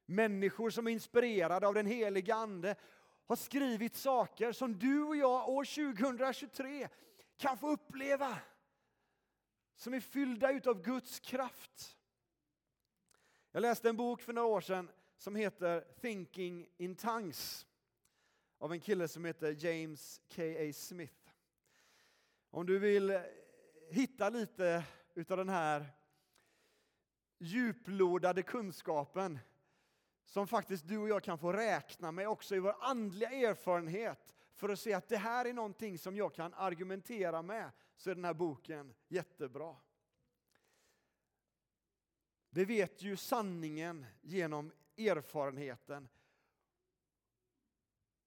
Människor 0.06 0.70
som 0.70 0.88
är 0.88 0.92
inspirerade 0.92 1.68
av 1.68 1.74
den 1.74 1.86
heliga 1.86 2.36
Ande 2.36 2.76
har 3.26 3.36
skrivit 3.36 3.96
saker 3.96 4.52
som 4.52 4.80
du 4.80 5.04
och 5.04 5.16
jag 5.16 5.50
år 5.50 5.94
2023 5.94 6.88
kan 7.38 7.58
få 7.58 7.70
uppleva. 7.70 8.38
Som 9.76 9.94
är 9.94 10.00
fyllda 10.00 10.48
av 10.66 10.82
Guds 10.82 11.20
kraft. 11.20 11.98
Jag 13.52 13.62
läste 13.62 13.90
en 13.90 13.98
bok 13.98 14.22
för 14.22 14.34
några 14.34 14.48
år 14.48 14.62
sedan 14.62 14.90
som 15.17 15.36
heter 15.36 15.86
Thinking 16.01 16.69
in 16.77 16.95
tongues 16.95 17.67
av 18.58 18.73
en 18.73 18.80
kille 18.80 19.08
som 19.08 19.25
heter 19.25 19.65
James 19.65 20.21
K.A. 20.36 20.73
Smith. 20.73 21.30
Om 22.49 22.65
du 22.65 22.80
vill 22.80 23.19
hitta 23.89 24.30
lite 24.30 24.84
utav 25.13 25.38
den 25.38 25.49
här 25.49 25.86
djuplodade 27.38 28.43
kunskapen 28.43 29.39
som 30.25 30.47
faktiskt 30.47 30.88
du 30.88 30.97
och 30.97 31.10
jag 31.10 31.23
kan 31.23 31.38
få 31.38 31.53
räkna 31.53 32.12
med 32.12 32.30
också 32.30 32.56
i 32.56 32.60
vår 32.60 32.75
andliga 32.80 33.32
erfarenhet 33.32 34.36
för 34.53 34.69
att 34.69 34.80
se 34.80 34.93
att 34.93 35.08
det 35.08 35.17
här 35.17 35.45
är 35.45 35.53
någonting 35.53 35.97
som 35.97 36.15
jag 36.15 36.34
kan 36.34 36.53
argumentera 36.53 37.41
med, 37.41 37.71
så 37.95 38.10
är 38.10 38.15
den 38.15 38.25
här 38.25 38.34
boken 38.34 38.93
jättebra. 39.08 39.75
Vi 42.49 42.65
vet 42.65 43.01
ju 43.01 43.15
sanningen 43.15 44.06
genom 44.21 44.71
erfarenheten. 44.98 46.10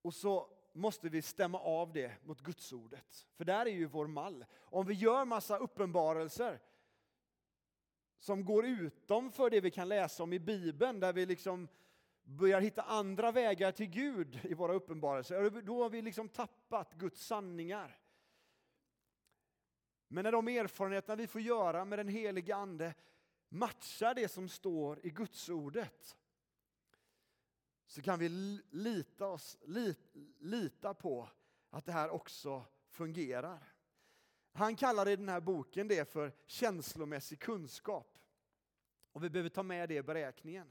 Och 0.02 0.14
så 0.14 0.50
måste 0.72 1.08
vi 1.08 1.22
stämma 1.22 1.58
av 1.58 1.92
det 1.92 2.12
mot 2.24 2.40
Gudsordet. 2.40 3.28
För 3.36 3.44
där 3.44 3.66
är 3.66 3.70
ju 3.70 3.86
vår 3.86 4.06
mall. 4.06 4.44
Om 4.58 4.86
vi 4.86 4.94
gör 4.94 5.24
massa 5.24 5.56
uppenbarelser 5.56 6.60
som 8.18 8.44
går 8.44 8.66
utanför 8.66 9.50
det 9.50 9.60
vi 9.60 9.70
kan 9.70 9.88
läsa 9.88 10.22
om 10.22 10.32
i 10.32 10.38
Bibeln, 10.38 11.00
där 11.00 11.12
vi 11.12 11.26
liksom 11.26 11.68
börjar 12.22 12.60
hitta 12.60 12.82
andra 12.82 13.32
vägar 13.32 13.72
till 13.72 13.86
Gud 13.86 14.40
i 14.42 14.54
våra 14.54 14.72
uppenbarelser, 14.72 15.50
då 15.50 15.82
har 15.82 15.90
vi 15.90 16.02
liksom 16.02 16.28
tappat 16.28 16.94
Guds 16.94 17.26
sanningar. 17.26 17.98
Men 20.08 20.24
när 20.24 20.32
de 20.32 20.48
erfarenheterna 20.48 21.16
vi 21.16 21.26
får 21.26 21.40
göra 21.40 21.84
med 21.84 21.98
den 21.98 22.08
heliga 22.08 22.56
Ande 22.56 22.94
matchar 23.48 24.14
det 24.14 24.28
som 24.28 24.48
står 24.48 25.06
i 25.06 25.10
Gudsordet, 25.10 26.16
så 27.90 28.02
kan 28.02 28.18
vi 28.18 28.28
lita, 28.70 29.26
oss, 29.26 29.58
lita 30.38 30.94
på 30.94 31.28
att 31.70 31.84
det 31.84 31.92
här 31.92 32.10
också 32.10 32.64
fungerar. 32.88 33.72
Han 34.52 34.76
kallar 34.76 35.08
i 35.08 35.16
den 35.16 35.28
här 35.28 35.40
boken 35.40 35.88
det 35.88 36.10
för 36.10 36.32
känslomässig 36.46 37.40
kunskap. 37.40 38.18
Och 39.12 39.24
vi 39.24 39.30
behöver 39.30 39.50
ta 39.50 39.62
med 39.62 39.88
det 39.88 39.94
i 39.94 40.02
beräkningen. 40.02 40.70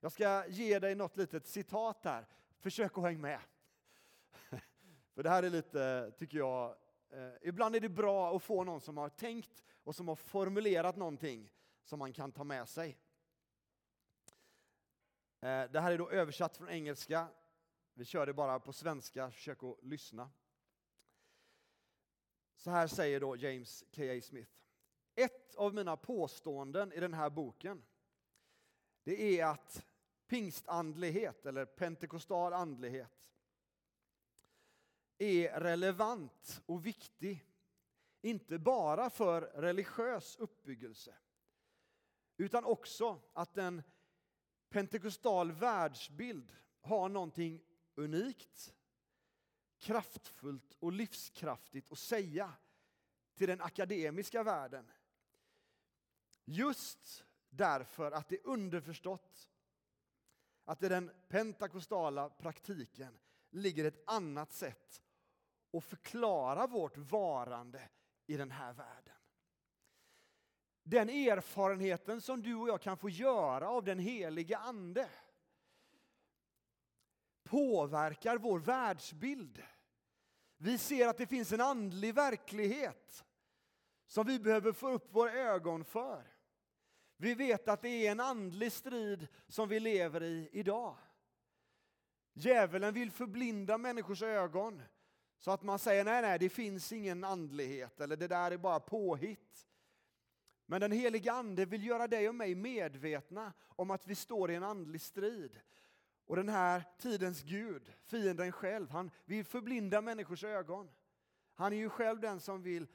Jag 0.00 0.12
ska 0.12 0.46
ge 0.46 0.78
dig 0.78 0.94
något 0.94 1.16
litet 1.16 1.46
citat 1.46 2.04
här. 2.04 2.26
Försök 2.58 2.98
att 2.98 3.04
hänga 3.04 3.18
med. 3.18 3.40
För 5.14 5.22
det 5.22 5.30
här 5.30 5.42
är 5.42 5.50
lite, 5.50 6.12
tycker 6.18 6.38
jag, 6.38 6.76
eh, 7.10 7.32
ibland 7.42 7.76
är 7.76 7.80
det 7.80 7.88
bra 7.88 8.36
att 8.36 8.42
få 8.42 8.64
någon 8.64 8.80
som 8.80 8.96
har 8.96 9.08
tänkt 9.08 9.64
och 9.84 9.96
som 9.96 10.08
har 10.08 10.16
formulerat 10.16 10.96
någonting 10.96 11.52
som 11.82 11.98
man 11.98 12.12
kan 12.12 12.32
ta 12.32 12.44
med 12.44 12.68
sig. 12.68 12.98
Eh, 15.40 15.70
det 15.70 15.80
här 15.80 15.92
är 15.92 15.98
då 15.98 16.10
översatt 16.10 16.56
från 16.56 16.68
engelska. 16.68 17.28
Vi 17.94 18.04
kör 18.04 18.26
det 18.26 18.32
bara 18.34 18.60
på 18.60 18.72
svenska, 18.72 19.30
försök 19.30 19.62
att 19.62 19.78
lyssna. 19.82 20.30
Så 22.56 22.70
här 22.70 22.86
säger 22.86 23.20
då 23.20 23.36
James 23.36 23.84
K.A. 23.96 24.20
Smith. 24.22 24.52
Ett 25.14 25.54
av 25.54 25.74
mina 25.74 25.96
påståenden 25.96 26.92
i 26.92 27.00
den 27.00 27.14
här 27.14 27.30
boken 27.30 27.84
det 29.04 29.40
är 29.40 29.46
att 29.46 29.86
pingstandlighet 30.26 31.46
eller 31.46 31.64
pentekostal 31.64 32.52
andlighet 32.52 33.32
är 35.18 35.60
relevant 35.60 36.62
och 36.66 36.86
viktig, 36.86 37.46
inte 38.20 38.58
bara 38.58 39.10
för 39.10 39.42
religiös 39.42 40.36
uppbyggelse 40.36 41.14
utan 42.36 42.64
också 42.64 43.20
att 43.32 43.54
den 43.54 43.82
pentekostal 44.70 45.52
världsbild 45.52 46.56
har 46.80 47.08
någonting 47.08 47.62
unikt, 47.94 48.74
kraftfullt 49.78 50.76
och 50.78 50.92
livskraftigt 50.92 51.92
att 51.92 51.98
säga 51.98 52.52
till 53.34 53.48
den 53.48 53.60
akademiska 53.60 54.42
världen. 54.42 54.90
Just 56.44 57.24
därför 57.48 58.12
att 58.12 58.28
det 58.28 58.34
är 58.34 58.46
underförstått 58.46 59.48
att 60.64 60.82
i 60.82 60.88
den 60.88 61.10
pentakostala 61.28 62.30
praktiken 62.30 63.18
ligger 63.50 63.84
ett 63.84 64.02
annat 64.06 64.52
sätt 64.52 65.02
att 65.72 65.84
förklara 65.84 66.66
vårt 66.66 66.96
varande 66.96 67.88
i 68.26 68.36
den 68.36 68.50
här 68.50 68.72
världen 68.72 69.19
den 70.82 71.08
erfarenheten 71.08 72.20
som 72.20 72.42
du 72.42 72.54
och 72.54 72.68
jag 72.68 72.80
kan 72.80 72.96
få 72.96 73.10
göra 73.10 73.68
av 73.68 73.84
den 73.84 73.98
helige 73.98 74.58
Ande 74.58 75.08
påverkar 77.44 78.38
vår 78.38 78.58
världsbild. 78.58 79.62
Vi 80.56 80.78
ser 80.78 81.08
att 81.08 81.18
det 81.18 81.26
finns 81.26 81.52
en 81.52 81.60
andlig 81.60 82.14
verklighet 82.14 83.24
som 84.06 84.26
vi 84.26 84.38
behöver 84.38 84.72
få 84.72 84.90
upp 84.90 85.14
våra 85.14 85.32
ögon 85.32 85.84
för. 85.84 86.26
Vi 87.16 87.34
vet 87.34 87.68
att 87.68 87.82
det 87.82 88.06
är 88.06 88.12
en 88.12 88.20
andlig 88.20 88.72
strid 88.72 89.28
som 89.48 89.68
vi 89.68 89.80
lever 89.80 90.22
i 90.22 90.48
idag. 90.52 90.96
Djävulen 92.32 92.94
vill 92.94 93.10
förblinda 93.10 93.78
människors 93.78 94.22
ögon 94.22 94.82
så 95.38 95.50
att 95.50 95.62
man 95.62 95.78
säger 95.78 96.04
nej, 96.04 96.22
nej, 96.22 96.38
det 96.38 96.48
finns 96.48 96.92
ingen 96.92 97.24
andlighet 97.24 98.00
eller 98.00 98.16
det 98.16 98.28
där 98.28 98.50
är 98.50 98.56
bara 98.58 98.80
påhitt. 98.80 99.69
Men 100.70 100.80
den 100.80 100.92
helige 100.92 101.32
Ande 101.32 101.64
vill 101.64 101.86
göra 101.86 102.08
dig 102.08 102.28
och 102.28 102.34
mig 102.34 102.54
medvetna 102.54 103.52
om 103.68 103.90
att 103.90 104.06
vi 104.06 104.14
står 104.14 104.50
i 104.50 104.54
en 104.54 104.62
andlig 104.62 105.00
strid. 105.00 105.60
Och 106.26 106.36
den 106.36 106.48
här 106.48 106.84
tidens 106.98 107.42
Gud, 107.42 107.92
fienden 108.04 108.52
själv, 108.52 108.90
han 108.90 109.10
vill 109.24 109.44
förblinda 109.44 110.00
människors 110.00 110.44
ögon. 110.44 110.90
Han 111.54 111.72
är 111.72 111.76
ju 111.76 111.88
själv 111.88 112.20
den 112.20 112.40
som 112.40 112.62
vill 112.62 112.86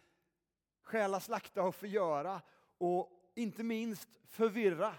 stjäla, 0.82 1.20
slakta 1.20 1.64
och 1.64 1.76
förgöra 1.76 2.42
och 2.78 3.32
inte 3.34 3.64
minst 3.64 4.10
förvirra 4.28 4.96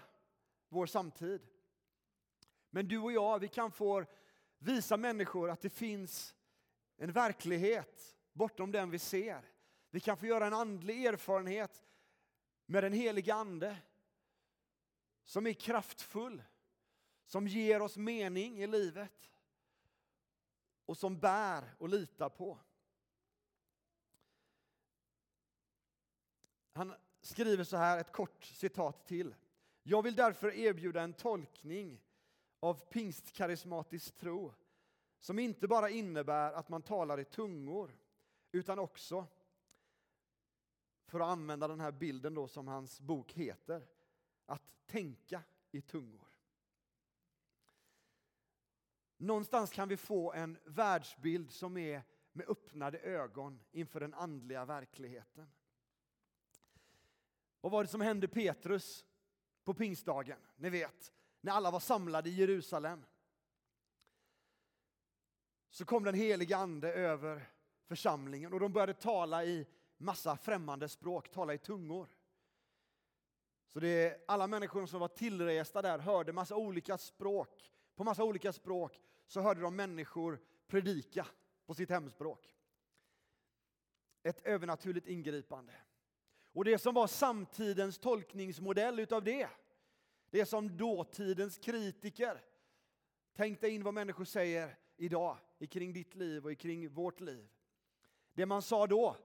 vår 0.69 0.85
samtid. 0.85 1.47
Men 2.69 2.87
du 2.87 2.99
och 2.99 3.11
jag, 3.11 3.39
vi 3.39 3.47
kan 3.47 3.71
få 3.71 4.05
visa 4.57 4.97
människor 4.97 5.49
att 5.49 5.61
det 5.61 5.69
finns 5.69 6.35
en 6.97 7.11
verklighet 7.11 8.17
bortom 8.33 8.71
den 8.71 8.89
vi 8.89 8.99
ser. 8.99 9.41
Vi 9.89 9.99
kan 9.99 10.17
få 10.17 10.25
göra 10.25 10.47
en 10.47 10.53
andlig 10.53 11.05
erfarenhet 11.05 11.83
med 12.69 12.83
den 12.83 12.93
helige 12.93 13.33
Ande 13.33 13.77
som 15.23 15.47
är 15.47 15.53
kraftfull, 15.53 16.43
som 17.25 17.47
ger 17.47 17.81
oss 17.81 17.97
mening 17.97 18.61
i 18.63 18.67
livet 18.67 19.31
och 20.85 20.97
som 20.97 21.19
bär 21.19 21.75
och 21.77 21.89
litar 21.89 22.29
på. 22.29 22.57
Han 26.73 26.93
skriver 27.21 27.63
så 27.63 27.77
här, 27.77 27.99
ett 27.99 28.11
kort 28.11 28.43
citat 28.43 29.07
till. 29.07 29.35
Jag 29.83 30.03
vill 30.03 30.15
därför 30.15 30.51
erbjuda 30.51 31.01
en 31.01 31.13
tolkning 31.13 32.01
av 32.59 32.73
pingstkarismatisk 32.73 34.17
tro 34.17 34.53
som 35.19 35.39
inte 35.39 35.67
bara 35.67 35.89
innebär 35.89 36.53
att 36.53 36.69
man 36.69 36.81
talar 36.81 37.19
i 37.19 37.25
tungor 37.25 37.97
utan 38.51 38.79
också, 38.79 39.27
för 41.07 41.19
att 41.19 41.27
använda 41.27 41.67
den 41.67 41.79
här 41.79 41.91
bilden 41.91 42.33
då 42.33 42.47
som 42.47 42.67
hans 42.67 43.01
bok 43.01 43.33
heter, 43.33 43.87
att 44.45 44.63
tänka 44.85 45.43
i 45.71 45.81
tungor. 45.81 46.27
Någonstans 49.17 49.71
kan 49.71 49.89
vi 49.89 49.97
få 49.97 50.33
en 50.33 50.57
världsbild 50.65 51.51
som 51.51 51.77
är 51.77 52.03
med 52.31 52.49
öppnade 52.49 52.99
ögon 52.99 53.59
inför 53.71 53.99
den 53.99 54.13
andliga 54.13 54.65
verkligheten. 54.65 55.51
Vad 57.61 57.71
var 57.71 57.83
det 57.83 57.89
som 57.89 58.01
hände 58.01 58.27
Petrus 58.27 59.05
på 59.63 59.73
pingstdagen? 59.73 60.39
Ni 60.55 60.69
vet, 60.69 61.13
när 61.41 61.51
alla 61.51 61.71
var 61.71 61.79
samlade 61.79 62.29
i 62.29 62.33
Jerusalem. 62.33 63.05
Så 65.69 65.85
kom 65.85 66.03
den 66.03 66.15
helige 66.15 66.57
ande 66.57 66.93
över 66.93 67.49
församlingen 67.85 68.53
och 68.53 68.59
de 68.59 68.73
började 68.73 68.93
tala 68.93 69.45
i 69.45 69.67
massa 69.97 70.37
främmande 70.37 70.89
språk, 70.89 71.31
tala 71.31 71.53
i 71.53 71.57
tungor. 71.57 72.07
Så 73.73 73.79
det, 73.79 74.23
alla 74.27 74.47
människor 74.47 74.85
som 74.85 74.99
var 74.99 75.07
tillresta 75.07 75.81
där 75.81 75.99
hörde 75.99 76.33
massa 76.33 76.55
olika 76.55 76.97
språk. 76.97 77.73
På 77.95 78.03
massa 78.03 78.23
olika 78.23 78.53
språk 78.53 79.01
så 79.27 79.41
hörde 79.41 79.61
de 79.61 79.75
människor 79.75 80.39
predika 80.67 81.25
på 81.65 81.73
sitt 81.73 81.89
hemspråk. 81.89 82.55
Ett 84.23 84.41
övernaturligt 84.45 85.07
ingripande. 85.07 85.73
Och 86.53 86.65
det 86.65 86.77
som 86.77 86.93
var 86.93 87.07
samtidens 87.07 87.97
tolkningsmodell 87.97 88.99
utav 88.99 89.23
det, 89.23 89.49
det 90.29 90.45
som 90.45 90.77
dåtidens 90.77 91.57
kritiker 91.57 92.41
tänkte 93.35 93.69
in 93.69 93.83
vad 93.83 93.93
människor 93.93 94.25
säger 94.25 94.77
idag 94.95 95.37
kring 95.69 95.93
ditt 95.93 96.15
liv 96.15 96.45
och 96.45 96.57
kring 96.57 96.89
vårt 96.89 97.19
liv. 97.19 97.49
Det 98.33 98.45
man 98.45 98.61
sa 98.61 98.87
då, 98.87 99.15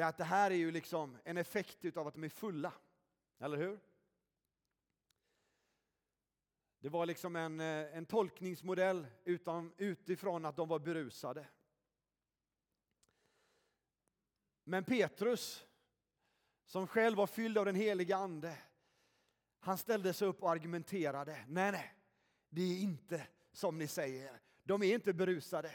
det 0.00 0.04
är 0.04 0.08
att 0.08 0.16
det 0.16 0.24
här 0.24 0.50
är 0.50 0.54
ju 0.54 0.70
liksom 0.70 1.18
en 1.24 1.36
effekt 1.36 1.96
av 1.96 2.06
att 2.06 2.14
de 2.14 2.24
är 2.24 2.28
fulla. 2.28 2.72
Eller 3.38 3.56
hur? 3.56 3.80
Det 6.78 6.88
var 6.88 7.06
liksom 7.06 7.36
en, 7.36 7.60
eh, 7.60 7.96
en 7.96 8.06
tolkningsmodell 8.06 9.06
utan, 9.24 9.72
utifrån 9.76 10.44
att 10.44 10.56
de 10.56 10.68
var 10.68 10.78
berusade. 10.78 11.48
Men 14.64 14.84
Petrus, 14.84 15.66
som 16.64 16.86
själv 16.86 17.16
var 17.16 17.26
fylld 17.26 17.58
av 17.58 17.64
den 17.64 17.76
heliga 17.76 18.16
Ande, 18.16 18.58
han 19.58 19.78
ställde 19.78 20.12
sig 20.12 20.28
upp 20.28 20.42
och 20.42 20.50
argumenterade. 20.50 21.44
Nej, 21.48 21.72
nej, 21.72 21.94
det 22.48 22.62
är 22.62 22.80
inte 22.80 23.26
som 23.52 23.78
ni 23.78 23.86
säger. 23.86 24.40
De 24.62 24.82
är 24.82 24.94
inte 24.94 25.12
berusade. 25.12 25.70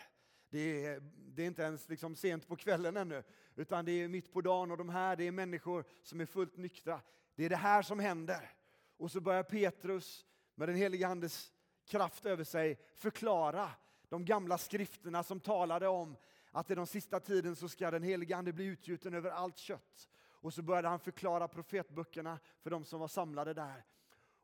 Det 0.55 0.85
är, 0.85 1.01
det 1.15 1.43
är 1.43 1.47
inte 1.47 1.61
ens 1.61 1.89
liksom 1.89 2.15
sent 2.15 2.47
på 2.47 2.55
kvällen 2.55 2.97
ännu, 2.97 3.23
utan 3.55 3.85
det 3.85 3.91
är 3.91 4.07
mitt 4.07 4.33
på 4.33 4.41
dagen 4.41 4.71
och 4.71 4.77
de 4.77 4.89
här 4.89 5.15
det 5.15 5.27
är 5.27 5.31
människor 5.31 5.85
som 6.01 6.21
är 6.21 6.25
fullt 6.25 6.57
nyktra. 6.57 7.01
Det 7.35 7.45
är 7.45 7.49
det 7.49 7.55
här 7.55 7.81
som 7.81 7.99
händer. 7.99 8.51
Och 8.97 9.11
så 9.11 9.21
börjar 9.21 9.43
Petrus 9.43 10.25
med 10.55 10.69
den 10.69 10.75
helige 10.75 11.07
Andes 11.07 11.51
kraft 11.85 12.25
över 12.25 12.43
sig 12.43 12.79
förklara 12.93 13.71
de 14.09 14.25
gamla 14.25 14.57
skrifterna 14.57 15.23
som 15.23 15.39
talade 15.39 15.87
om 15.87 16.17
att 16.51 16.71
i 16.71 16.75
den 16.75 16.87
sista 16.87 17.19
tiden 17.19 17.55
så 17.55 17.69
ska 17.69 17.91
den 17.91 18.03
helige 18.03 18.37
Ande 18.37 18.53
bli 18.53 18.65
utgjuten 18.65 19.13
över 19.13 19.29
allt 19.29 19.57
kött. 19.57 20.09
Och 20.17 20.53
så 20.53 20.61
började 20.61 20.87
han 20.87 20.99
förklara 20.99 21.47
profetböckerna 21.47 22.39
för 22.61 22.69
de 22.69 22.85
som 22.85 22.99
var 22.99 23.07
samlade 23.07 23.53
där. 23.53 23.85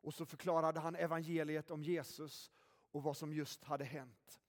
Och 0.01 0.13
så 0.13 0.25
förklarade 0.25 0.79
han 0.79 0.95
evangeliet 0.95 1.71
om 1.71 1.83
Jesus 1.83 2.51
och 2.91 3.03
vad 3.03 3.17
som 3.17 3.33
just 3.33 3.63
hade 3.63 3.85
hänt. 3.85 4.40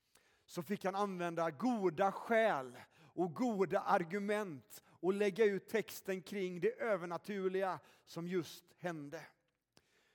Så 0.52 0.62
fick 0.62 0.84
han 0.84 0.94
använda 0.94 1.50
goda 1.50 2.12
skäl 2.12 2.76
och 3.02 3.34
goda 3.34 3.80
argument 3.80 4.84
och 4.88 5.14
lägga 5.14 5.44
ut 5.44 5.68
texten 5.68 6.22
kring 6.22 6.60
det 6.60 6.80
övernaturliga 6.80 7.78
som 8.04 8.28
just 8.28 8.64
hände. 8.78 9.26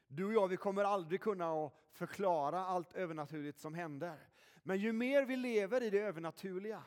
Du 0.07 0.25
och 0.25 0.33
jag 0.33 0.47
vi 0.47 0.57
kommer 0.57 0.83
aldrig 0.83 1.21
kunna 1.21 1.71
förklara 1.91 2.59
allt 2.59 2.93
övernaturligt 2.93 3.59
som 3.59 3.73
händer. 3.73 4.29
Men 4.63 4.77
ju 4.77 4.93
mer 4.93 5.25
vi 5.25 5.35
lever 5.35 5.83
i 5.83 5.89
det 5.89 5.99
övernaturliga, 5.99 6.83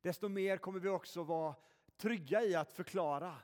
desto 0.00 0.28
mer 0.28 0.56
kommer 0.56 0.80
vi 0.80 0.88
också 0.88 1.22
vara 1.22 1.54
trygga 1.96 2.42
i 2.42 2.54
att 2.54 2.72
förklara 2.72 3.34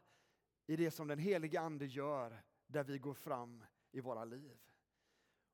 i 0.66 0.76
det 0.76 0.90
som 0.90 1.08
den 1.08 1.18
helige 1.18 1.61
Ande 1.61 1.87
gör 1.87 2.42
där 2.66 2.85
vi 2.85 2.98
går 2.98 3.14
fram 3.14 3.64
i 3.90 4.00
våra 4.00 4.24
liv. 4.24 4.58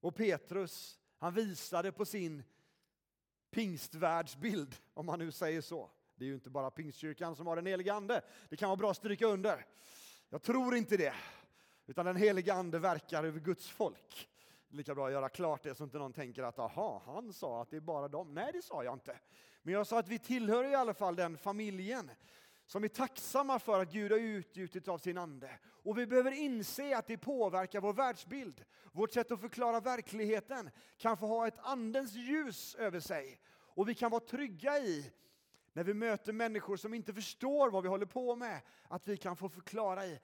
Och 0.00 0.14
Petrus, 0.14 1.00
han 1.16 1.34
visade 1.34 1.92
på 1.92 2.04
sin 2.04 2.42
pingstvärldsbild, 3.50 4.76
om 4.94 5.06
man 5.06 5.18
nu 5.18 5.32
säger 5.32 5.60
så. 5.60 5.90
Det 6.14 6.24
är 6.24 6.28
ju 6.28 6.34
inte 6.34 6.50
bara 6.50 6.70
pingstkyrkan 6.70 7.36
som 7.36 7.46
har 7.46 7.56
den 7.56 7.66
helige 7.66 7.94
Ande. 7.94 8.22
Det 8.48 8.56
kan 8.56 8.68
vara 8.68 8.76
bra 8.76 8.90
att 8.90 8.96
stryka 8.96 9.26
under. 9.26 9.66
Jag 10.28 10.42
tror 10.42 10.76
inte 10.76 10.96
det. 10.96 11.14
Utan 11.86 12.06
den 12.06 12.16
helige 12.16 12.54
Ande 12.54 12.78
verkar 12.78 13.24
över 13.24 13.40
Guds 13.40 13.68
folk. 13.68 14.28
Lika 14.68 14.94
bra 14.94 15.06
att 15.06 15.12
göra 15.12 15.28
klart 15.28 15.62
det 15.62 15.74
så 15.74 15.84
inte 15.84 15.98
någon 15.98 16.12
tänker 16.12 16.42
att 16.42 16.58
aha, 16.58 17.02
han 17.06 17.32
sa 17.32 17.62
att 17.62 17.70
det 17.70 17.76
är 17.76 17.80
bara 17.80 18.08
dem. 18.08 18.34
Nej, 18.34 18.52
det 18.52 18.62
sa 18.62 18.84
jag 18.84 18.94
inte. 18.94 19.18
Men 19.62 19.74
jag 19.74 19.86
sa 19.86 19.98
att 19.98 20.08
vi 20.08 20.18
tillhör 20.18 20.64
i 20.64 20.74
alla 20.74 20.94
fall 20.94 21.16
den 21.16 21.38
familjen 21.38 22.10
som 22.68 22.84
är 22.84 22.88
tacksamma 22.88 23.58
för 23.58 23.82
att 23.82 23.92
Gud 23.92 24.12
har 24.12 24.18
utgjutit 24.18 24.88
av 24.88 24.98
sin 24.98 25.18
ande. 25.18 25.58
Och 25.64 25.98
vi 25.98 26.06
behöver 26.06 26.30
inse 26.30 26.96
att 26.96 27.06
det 27.06 27.18
påverkar 27.18 27.80
vår 27.80 27.92
världsbild. 27.92 28.64
Vårt 28.92 29.12
sätt 29.12 29.30
att 29.30 29.40
förklara 29.40 29.80
verkligheten 29.80 30.70
kan 30.96 31.16
få 31.16 31.26
ha 31.26 31.46
ett 31.46 31.58
andens 31.58 32.14
ljus 32.14 32.74
över 32.74 33.00
sig. 33.00 33.40
Och 33.50 33.88
vi 33.88 33.94
kan 33.94 34.10
vara 34.10 34.20
trygga 34.20 34.78
i, 34.78 35.12
när 35.72 35.84
vi 35.84 35.94
möter 35.94 36.32
människor 36.32 36.76
som 36.76 36.94
inte 36.94 37.14
förstår 37.14 37.70
vad 37.70 37.82
vi 37.82 37.88
håller 37.88 38.06
på 38.06 38.36
med, 38.36 38.60
att 38.88 39.08
vi 39.08 39.16
kan 39.16 39.36
få 39.36 39.48
förklara 39.48 40.06
i, 40.06 40.20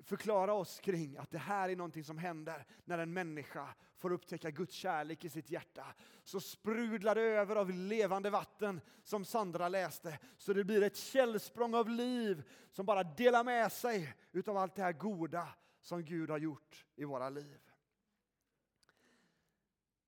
förklara 0.00 0.52
oss 0.52 0.80
kring 0.80 1.16
att 1.16 1.30
det 1.30 1.38
här 1.38 1.68
är 1.68 1.76
någonting 1.76 2.04
som 2.04 2.18
händer 2.18 2.66
när 2.84 2.98
en 2.98 3.12
människa 3.12 3.74
får 3.98 4.12
upptäcka 4.12 4.50
Guds 4.50 4.74
kärlek 4.74 5.24
i 5.24 5.28
sitt 5.28 5.50
hjärta. 5.50 5.86
Så 6.24 6.40
sprudlar 6.40 7.14
det 7.14 7.20
över 7.20 7.56
av 7.56 7.70
levande 7.70 8.30
vatten 8.30 8.80
som 9.04 9.24
Sandra 9.24 9.68
läste. 9.68 10.18
Så 10.36 10.52
det 10.52 10.64
blir 10.64 10.82
ett 10.82 10.96
källsprång 10.96 11.74
av 11.74 11.88
liv 11.88 12.42
som 12.70 12.86
bara 12.86 13.04
delar 13.04 13.44
med 13.44 13.72
sig 13.72 14.14
utav 14.32 14.56
allt 14.56 14.74
det 14.74 14.82
här 14.82 14.92
goda 14.92 15.48
som 15.80 16.04
Gud 16.04 16.30
har 16.30 16.38
gjort 16.38 16.86
i 16.96 17.04
våra 17.04 17.28
liv. 17.28 17.58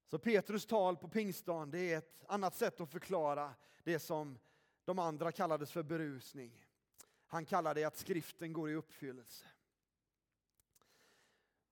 Så 0.07 0.19
Petrus 0.19 0.67
tal 0.67 0.97
på 0.97 1.09
pingstdagen 1.09 1.71
det 1.71 1.93
är 1.93 1.99
ett 1.99 2.25
annat 2.29 2.55
sätt 2.55 2.81
att 2.81 2.91
förklara 2.91 3.55
det 3.85 3.99
som 3.99 4.39
de 4.85 4.99
andra 4.99 5.33
kallades 5.33 5.73
för 5.73 5.83
berusning. 5.83 6.67
Han 7.27 7.45
kallar 7.45 7.75
det 7.75 7.85
att 7.85 7.97
skriften 7.97 8.53
går 8.53 8.71
i 8.71 8.75
uppfyllelse. 8.75 9.47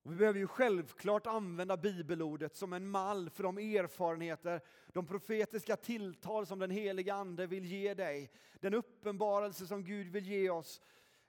Och 0.08 0.14
vi 0.14 0.18
behöver 0.18 0.40
ju 0.40 0.46
självklart 0.46 1.26
använda 1.26 1.76
bibelordet 1.76 2.56
som 2.56 2.72
en 2.72 2.88
mall 2.88 3.30
för 3.30 3.42
de 3.42 3.58
erfarenheter, 3.58 4.60
de 4.92 5.06
profetiska 5.06 5.76
tilltal 5.76 6.46
som 6.46 6.58
den 6.58 6.70
heliga 6.70 7.14
Ande 7.14 7.46
vill 7.46 7.64
ge 7.64 7.94
dig. 7.94 8.30
Den 8.60 8.74
uppenbarelse 8.74 9.66
som 9.66 9.84
Gud 9.84 10.06
vill 10.06 10.26
ge 10.26 10.50
oss. 10.50 10.80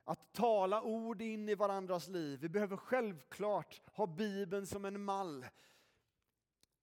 Att 0.03 0.33
tala 0.33 0.81
ord 0.81 1.21
in 1.21 1.49
i 1.49 1.55
varandras 1.55 2.07
liv. 2.07 2.39
Vi 2.39 2.49
behöver 2.49 2.77
självklart 2.77 3.81
ha 3.85 4.07
Bibeln 4.07 4.65
som 4.65 4.85
en 4.85 5.03
mall. 5.03 5.45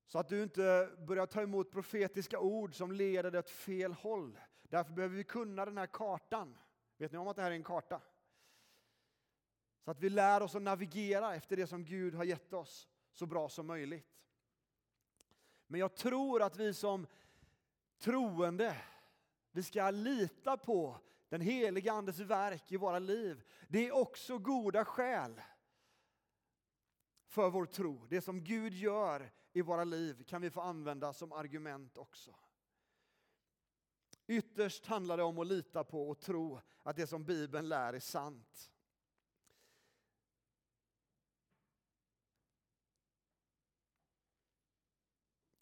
Så 0.07 0.19
att 0.19 0.29
du 0.29 0.43
inte 0.43 0.91
börjar 1.07 1.27
ta 1.27 1.43
emot 1.43 1.71
profetiska 1.71 2.39
ord 2.39 2.75
som 2.75 2.93
leder 2.93 3.31
dig 3.31 3.39
åt 3.39 3.51
fel 3.51 3.93
håll. 3.93 4.39
Därför 4.63 4.93
behöver 4.93 5.17
vi 5.17 5.25
kunna 5.25 5.65
den 5.65 5.79
här 5.79 5.87
kartan. 5.87 6.59
Vet 6.97 7.13
ni 7.13 7.19
om 7.19 7.29
att 7.29 7.37
det 7.37 7.43
här 7.43 7.51
är 7.51 7.55
en 7.55 7.65
karta? 7.65 8.01
Så 9.87 9.91
att 9.91 10.01
vi 10.01 10.11
lär 10.11 10.43
oss 10.43 10.55
att 10.55 10.63
navigera 10.63 11.35
efter 11.35 11.57
det 11.57 11.67
som 11.67 11.85
Gud 11.85 12.15
har 12.15 12.25
gett 12.25 12.53
oss 12.53 12.89
så 13.13 13.27
bra 13.27 13.49
som 13.49 13.67
möjligt. 13.67 14.21
Men 15.67 15.81
jag 15.81 15.95
tror 15.95 16.43
att 16.43 16.57
vi 16.57 16.75
som 16.75 17.07
troende, 17.99 18.77
vi 19.51 19.63
ska 19.63 19.91
lita 19.91 20.57
på 20.57 21.01
den 21.29 21.41
heliga 21.41 21.93
Andes 21.93 22.19
verk 22.19 22.73
i 22.73 22.77
våra 22.77 22.99
liv. 22.99 23.43
Det 23.69 23.87
är 23.87 23.93
också 23.93 24.39
goda 24.39 24.85
skäl 24.85 25.41
för 27.27 27.51
vår 27.51 27.67
tro. 27.67 28.07
Det 28.09 28.21
som 28.21 28.45
Gud 28.45 28.73
gör 28.73 29.33
i 29.53 29.63
våra 29.63 29.85
liv 29.85 30.25
kan 30.25 30.43
vi 30.43 30.51
få 30.51 30.61
använda 30.61 31.13
som 31.13 31.33
argument 31.33 31.97
också. 31.97 32.35
Ytterst 34.27 34.87
handlar 34.87 35.17
det 35.17 35.23
om 35.23 35.39
att 35.39 35.47
lita 35.47 35.85
på 35.85 36.09
och 36.09 36.21
tro 36.21 36.61
att 36.83 36.97
det 36.97 37.07
som 37.07 37.25
Bibeln 37.25 37.69
lär 37.69 37.93
är 37.93 38.01
sant. 38.01 38.73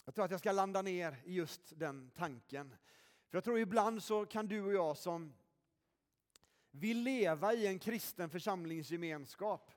Jag 0.05 0.15
tror 0.15 0.25
att 0.25 0.31
jag 0.31 0.41
ska 0.41 0.53
landa 0.53 0.83
ner 0.83 1.17
i 1.25 1.35
just 1.35 1.79
den 1.79 2.11
tanken. 2.15 2.77
För 3.29 3.37
jag 3.37 3.45
tror 3.45 3.59
ibland 3.59 4.03
så 4.03 4.27
kan 4.27 4.47
du 4.47 4.63
och 4.63 4.75
jag 4.75 4.97
som 4.97 5.35
vill 6.71 7.03
leva 7.03 7.55
i 7.55 7.67
en 7.67 7.79
kristen 7.79 8.31
församlingsgemenskap 8.31 9.73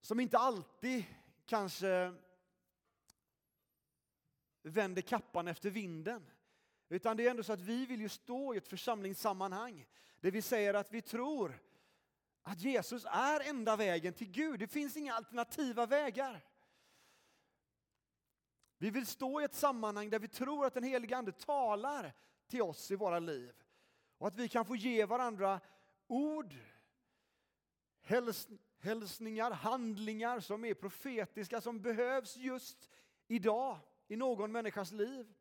som 0.00 0.20
inte 0.20 0.38
alltid 0.38 1.04
kanske 1.46 2.14
vänder 4.62 5.02
kappan 5.02 5.48
efter 5.48 5.70
vinden. 5.70 6.30
Utan 6.88 7.16
det 7.16 7.26
är 7.26 7.30
ändå 7.30 7.42
så 7.42 7.52
att 7.52 7.60
vi 7.60 7.86
vill 7.86 8.00
ju 8.00 8.08
stå 8.08 8.54
i 8.54 8.56
ett 8.56 8.68
församlingssammanhang 8.68 9.86
där 10.20 10.30
vi 10.30 10.42
säger 10.42 10.74
att 10.74 10.92
vi 10.92 11.02
tror 11.02 11.62
att 12.42 12.60
Jesus 12.60 13.04
är 13.04 13.48
enda 13.48 13.76
vägen 13.76 14.12
till 14.12 14.30
Gud. 14.30 14.60
Det 14.60 14.66
finns 14.68 14.96
inga 14.96 15.14
alternativa 15.14 15.86
vägar. 15.86 16.44
Vi 18.82 18.90
vill 18.90 19.06
stå 19.06 19.40
i 19.40 19.44
ett 19.44 19.54
sammanhang 19.54 20.10
där 20.10 20.18
vi 20.18 20.28
tror 20.28 20.66
att 20.66 20.74
den 20.74 20.82
helige 20.82 21.16
Ande 21.16 21.32
talar 21.32 22.12
till 22.46 22.62
oss 22.62 22.90
i 22.90 22.96
våra 22.96 23.18
liv. 23.18 23.54
Och 24.18 24.28
att 24.28 24.34
vi 24.34 24.48
kan 24.48 24.64
få 24.64 24.76
ge 24.76 25.04
varandra 25.04 25.60
ord, 26.06 26.54
häls 28.00 28.48
hälsningar, 28.78 29.50
handlingar 29.50 30.40
som 30.40 30.64
är 30.64 30.74
profetiska, 30.74 31.60
som 31.60 31.82
behövs 31.82 32.36
just 32.36 32.90
idag 33.26 33.78
i 34.08 34.16
någon 34.16 34.52
människas 34.52 34.92
liv. 34.92 35.34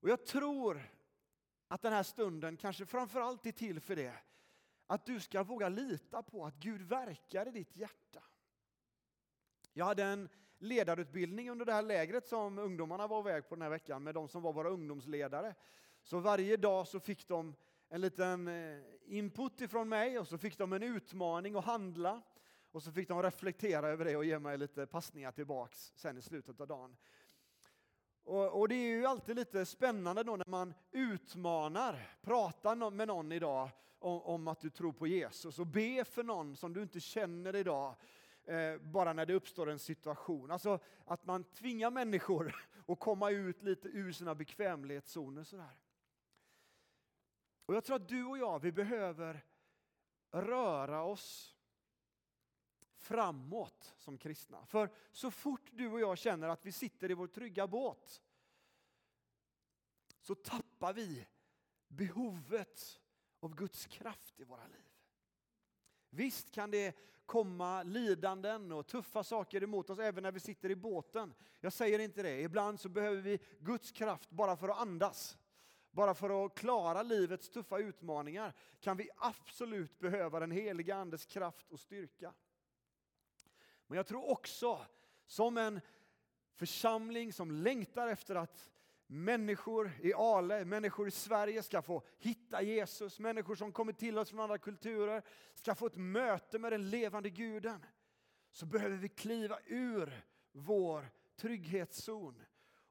Och 0.00 0.08
jag 0.08 0.26
tror 0.26 0.90
att 1.68 1.82
den 1.82 1.92
här 1.92 2.02
stunden 2.02 2.56
kanske 2.56 2.86
framförallt 2.86 3.46
är 3.46 3.52
till 3.52 3.80
för 3.80 3.96
det. 3.96 4.14
Att 4.86 5.06
du 5.06 5.20
ska 5.20 5.42
våga 5.42 5.68
lita 5.68 6.22
på 6.22 6.46
att 6.46 6.56
Gud 6.56 6.82
verkar 6.82 7.48
i 7.48 7.50
ditt 7.50 7.76
hjärta. 7.76 8.22
Jag 9.72 9.84
hade 9.84 10.04
en 10.04 10.28
ledarutbildning 10.62 11.50
under 11.50 11.64
det 11.64 11.72
här 11.72 11.82
lägret 11.82 12.26
som 12.26 12.58
ungdomarna 12.58 13.06
var 13.06 13.20
iväg 13.20 13.48
på 13.48 13.54
den 13.54 13.62
här 13.62 13.70
veckan 13.70 14.02
med 14.02 14.14
de 14.14 14.28
som 14.28 14.42
var 14.42 14.52
våra 14.52 14.68
ungdomsledare. 14.68 15.54
Så 16.02 16.18
varje 16.18 16.56
dag 16.56 16.88
så 16.88 17.00
fick 17.00 17.28
de 17.28 17.54
en 17.88 18.00
liten 18.00 18.48
eh, 18.48 18.78
input 19.04 19.60
ifrån 19.60 19.88
mig 19.88 20.18
och 20.18 20.28
så 20.28 20.38
fick 20.38 20.58
de 20.58 20.72
en 20.72 20.82
utmaning 20.82 21.56
att 21.56 21.64
handla. 21.64 22.22
Och 22.70 22.82
så 22.82 22.92
fick 22.92 23.08
de 23.08 23.22
reflektera 23.22 23.88
över 23.88 24.04
det 24.04 24.16
och 24.16 24.24
ge 24.24 24.38
mig 24.38 24.58
lite 24.58 24.86
passningar 24.86 25.32
tillbaks 25.32 25.92
sen 25.94 26.18
i 26.18 26.22
slutet 26.22 26.60
av 26.60 26.66
dagen. 26.66 26.96
Och, 28.24 28.60
och, 28.60 28.68
det 28.68 28.74
är 28.74 28.88
ju 28.88 29.06
alltid 29.06 29.36
lite 29.36 29.66
spännande 29.66 30.22
då 30.22 30.36
när 30.36 30.48
man 30.48 30.74
utmanar, 30.90 32.16
pratar 32.20 32.90
med 32.90 33.08
någon 33.08 33.32
idag 33.32 33.68
om, 33.98 34.22
om 34.22 34.48
att 34.48 34.60
du 34.60 34.70
tror 34.70 34.92
på 34.92 35.06
Jesus 35.06 35.58
och 35.58 35.66
be 35.66 36.04
för 36.04 36.22
någon 36.22 36.56
som 36.56 36.72
du 36.72 36.82
inte 36.82 37.00
känner 37.00 37.56
idag 37.56 37.94
eh, 38.44 38.78
bara 38.78 39.12
när 39.12 39.26
det 39.26 39.34
uppstår 39.34 39.70
en 39.70 39.78
situation. 39.78 40.50
Alltså 40.50 40.78
att 41.04 41.26
man 41.26 41.44
tvingar 41.44 41.90
människor 41.90 42.54
att 42.86 43.00
komma 43.00 43.30
ut 43.30 43.62
lite 43.62 43.88
ur 43.88 44.12
sina 44.12 44.34
bekvämlighetszoner. 44.34 45.44
Sådär. 45.44 45.78
Och 47.66 47.74
jag 47.74 47.84
tror 47.84 47.96
att 47.96 48.08
du 48.08 48.24
och 48.24 48.38
jag, 48.38 48.58
vi 48.58 48.72
behöver 48.72 49.44
röra 50.30 51.02
oss 51.02 51.56
framåt 52.94 53.94
som 53.98 54.18
kristna. 54.18 54.66
För 54.66 54.90
så 55.10 55.30
fort 55.30 55.70
du 55.72 55.90
och 55.90 56.00
jag 56.00 56.18
känner 56.18 56.48
att 56.48 56.66
vi 56.66 56.72
sitter 56.72 57.10
i 57.10 57.14
vår 57.14 57.26
trygga 57.26 57.66
båt 57.66 58.22
så 60.20 60.34
tappar 60.34 60.92
vi 60.92 61.26
behovet 61.88 63.00
av 63.40 63.54
Guds 63.54 63.86
kraft 63.86 64.40
i 64.40 64.44
våra 64.44 64.66
liv. 64.66 64.91
Visst 66.14 66.50
kan 66.50 66.70
det 66.70 66.96
komma 67.26 67.82
lidanden 67.82 68.72
och 68.72 68.86
tuffa 68.86 69.24
saker 69.24 69.62
emot 69.62 69.90
oss 69.90 69.98
även 69.98 70.22
när 70.22 70.32
vi 70.32 70.40
sitter 70.40 70.70
i 70.70 70.76
båten. 70.76 71.34
Jag 71.60 71.72
säger 71.72 71.98
inte 71.98 72.22
det. 72.22 72.40
Ibland 72.40 72.80
så 72.80 72.88
behöver 72.88 73.22
vi 73.22 73.38
Guds 73.58 73.92
kraft 73.92 74.30
bara 74.30 74.56
för 74.56 74.68
att 74.68 74.78
andas. 74.78 75.38
Bara 75.90 76.14
för 76.14 76.46
att 76.46 76.54
klara 76.54 77.02
livets 77.02 77.50
tuffa 77.50 77.78
utmaningar 77.78 78.54
kan 78.80 78.96
vi 78.96 79.08
absolut 79.16 79.98
behöva 79.98 80.40
den 80.40 80.50
heliga 80.50 80.96
Andes 80.96 81.26
kraft 81.26 81.70
och 81.70 81.80
styrka. 81.80 82.34
Men 83.86 83.96
jag 83.96 84.06
tror 84.06 84.30
också, 84.30 84.86
som 85.26 85.58
en 85.58 85.80
församling 86.54 87.32
som 87.32 87.50
längtar 87.50 88.08
efter 88.08 88.34
att 88.34 88.71
människor 89.12 89.92
i 90.02 90.12
Ale, 90.14 90.64
människor 90.64 91.08
i 91.08 91.10
Sverige 91.10 91.62
ska 91.62 91.82
få 91.82 92.02
hitta 92.18 92.62
Jesus, 92.62 93.18
människor 93.18 93.54
som 93.54 93.72
kommer 93.72 93.92
till 93.92 94.18
oss 94.18 94.30
från 94.30 94.40
andra 94.40 94.58
kulturer 94.58 95.22
ska 95.54 95.74
få 95.74 95.86
ett 95.86 95.96
möte 95.96 96.58
med 96.58 96.72
den 96.72 96.90
levande 96.90 97.30
guden. 97.30 97.86
Så 98.50 98.66
behöver 98.66 98.96
vi 98.96 99.08
kliva 99.08 99.58
ur 99.66 100.24
vår 100.52 101.10
trygghetszon 101.36 102.42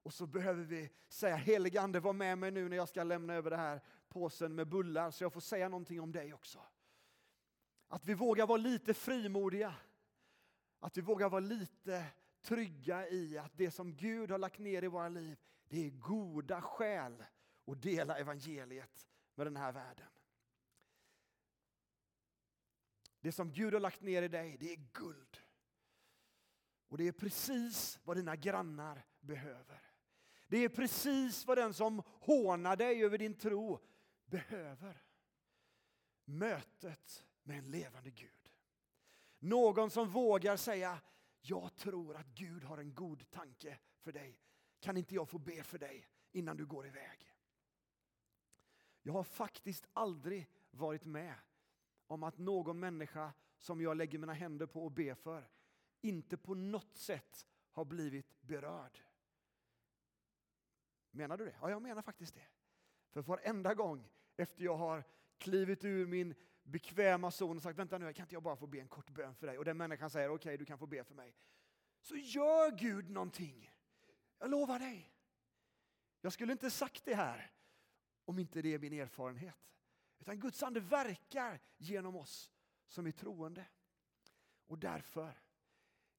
och 0.03 0.13
så 0.13 0.26
behöver 0.26 0.63
vi 0.63 0.89
säga 1.07 1.36
helige 1.36 1.82
Ande 1.82 1.99
var 1.99 2.13
med 2.13 2.38
mig 2.38 2.51
nu 2.51 2.69
när 2.69 2.78
jag 2.78 2.89
ska 2.89 3.03
lämna 3.03 3.34
över 3.34 3.49
det 3.49 3.57
här 3.57 3.82
påsen 4.09 4.55
med 4.55 4.67
bullar 4.67 5.11
så 5.11 5.24
jag 5.24 5.34
får 5.34 5.41
säga 5.41 5.69
någonting 5.69 6.01
om 6.01 6.11
dig 6.11 6.34
också. 6.34 6.59
Att 7.88 8.05
vi 8.05 8.13
vågar 8.13 8.47
vara 8.47 8.57
lite 8.57 8.93
frimodiga. 8.93 9.76
Att 10.80 10.97
vi 10.97 11.01
vågar 11.01 11.30
vara 11.30 11.39
lite 11.39 12.05
trygga 12.41 13.07
i 13.07 13.38
att 13.38 13.57
det 13.57 13.72
som 13.72 13.95
Gud 13.95 14.32
har 14.32 14.38
lagt 14.38 14.59
ner 14.59 14.84
i 14.84 14.88
våra 14.88 15.09
liv, 15.09 15.38
det 15.72 15.86
är 15.86 15.89
goda 15.89 16.61
skäl 16.61 17.24
att 17.67 17.82
dela 17.82 18.17
evangeliet 18.17 19.07
med 19.36 19.47
den 19.47 19.57
här 19.57 19.72
världen. 19.72 20.07
Det 23.19 23.32
som 23.32 23.51
Gud 23.51 23.74
har 23.74 23.80
lagt 23.80 24.01
ner 24.01 24.24
i 24.24 24.28
dig, 24.28 24.57
det 24.59 24.74
är 24.74 24.88
guld. 24.93 25.38
Och 26.88 26.97
det 26.97 27.07
är 27.07 27.11
precis 27.11 27.99
vad 28.03 28.17
dina 28.17 28.36
grannar 28.36 29.05
behöver. 29.19 29.82
Det 30.47 30.57
är 30.57 30.69
precis 30.69 31.45
vad 31.45 31.57
den 31.57 31.74
som 31.74 32.03
hånar 32.05 32.76
dig 32.76 33.03
över 33.03 33.17
din 33.17 33.34
tro 33.34 33.80
behöver. 34.26 35.03
Mötet 36.26 37.26
med 37.43 37.57
en 37.57 37.72
levande 37.72 38.11
Gud. 38.11 38.51
Någon 39.39 39.89
som 39.89 40.09
vågar 40.09 40.57
säga, 40.57 41.01
jag 41.41 41.76
tror 41.76 42.15
att 42.15 42.28
Gud 42.28 42.63
har 42.63 42.78
en 42.78 42.93
god 42.93 43.30
tanke 43.30 43.80
för 44.01 44.11
dig. 44.11 44.39
Kan 44.82 44.98
inte 44.98 45.16
jag 45.16 45.30
få 45.30 45.38
be 45.38 45.64
för 45.64 45.78
dig 45.78 46.08
innan 46.32 46.58
du 46.58 46.66
går 46.66 46.88
iväg? 46.88 47.34
Jag 49.02 49.14
har 49.14 49.24
faktiskt 49.24 49.88
aldrig 49.94 50.50
varit 50.72 51.06
med 51.06 51.36
om 52.08 52.24
att 52.24 52.38
någon 52.38 52.80
människa 52.80 53.34
som 53.58 53.82
jag 53.82 53.98
lägger 53.98 54.20
mina 54.20 54.34
händer 54.34 54.66
på 54.66 54.84
och 54.84 54.92
ber 54.92 55.14
för 55.14 55.50
inte 56.02 56.38
på 56.38 56.54
något 56.54 56.96
sätt 56.96 57.48
har 57.72 57.86
blivit 57.86 58.42
berörd. 58.42 59.00
Menar 61.12 61.38
du 61.38 61.46
det? 61.46 61.56
Ja, 61.62 61.70
jag 61.70 61.82
menar 61.82 62.02
faktiskt 62.02 62.36
det. 62.36 62.48
För 63.10 63.22
varenda 63.22 63.74
gång 63.74 64.10
efter 64.38 64.64
jag 64.64 64.78
har 64.78 65.04
klivit 65.38 65.86
ur 65.86 66.08
min 66.08 66.36
bekväma 66.64 67.32
zon 67.32 67.58
och 67.58 67.64
sagt 67.64 67.80
vänta 67.80 67.98
nu, 67.98 68.14
kan 68.14 68.24
inte 68.24 68.36
jag 68.36 68.44
bara 68.44 68.56
få 68.56 68.68
be 68.68 68.80
en 68.80 68.88
kort 68.88 69.10
bön 69.10 69.36
för 69.36 69.48
dig? 69.48 69.58
Och 69.58 69.66
den 69.66 69.78
människan 69.78 70.10
säger 70.10 70.30
okej, 70.30 70.36
okay, 70.36 70.58
du 70.58 70.66
kan 70.66 70.78
få 70.78 70.88
be 70.88 71.04
för 71.04 71.16
mig. 71.16 71.36
Så 72.02 72.16
gör 72.16 72.72
Gud 72.78 73.10
någonting. 73.10 73.70
Jag 74.42 74.50
lovar 74.50 74.80
dig. 74.80 75.14
Jag 76.22 76.34
skulle 76.34 76.52
inte 76.52 76.72
sagt 76.72 77.06
det 77.06 77.16
här 77.16 77.52
om 78.26 78.39
inte 78.39 78.62
det 78.62 78.74
är 78.74 78.80
min 78.80 78.94
erfarenhet. 78.94 79.72
Utan 80.20 80.39
Guds 80.39 80.64
ande 80.64 80.80
verkar 80.80 81.60
genom 81.78 82.16
oss 82.16 82.52
som 82.88 83.08
är 83.08 83.12
troende. 83.12 83.66
Och 84.68 84.78
därför, 84.78 85.42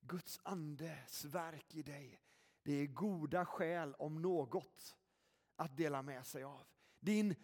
Guds 0.00 0.40
andes 0.42 1.24
verk 1.24 1.74
i 1.74 1.82
dig, 1.82 2.22
det 2.62 2.72
är 2.72 2.86
goda 2.86 3.46
skäl 3.46 3.94
om 3.94 4.22
något 4.22 4.96
att 5.56 5.76
dela 5.76 6.02
med 6.02 6.26
sig 6.26 6.44
av. 6.44 6.66
Din 7.00 7.34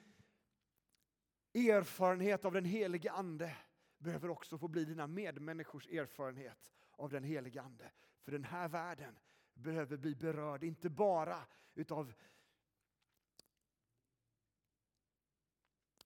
erfarenhet 1.54 2.44
av 2.44 2.52
den 2.52 2.64
helige 2.64 3.12
Ande 3.12 3.56
behöver 3.98 4.30
också 4.30 4.58
få 4.58 4.68
bli 4.68 4.84
dina 4.84 5.06
medmänniskors 5.06 5.86
erfarenhet 5.86 6.72
av 6.90 7.10
den 7.10 7.24
helige 7.24 7.62
Ande. 7.62 7.92
För 8.20 8.32
den 8.32 8.44
här 8.44 8.68
världen 8.68 9.18
behöver 9.58 9.96
bli 9.96 10.14
berörd, 10.14 10.64
inte 10.64 10.90
bara 10.90 11.46
utav 11.74 12.12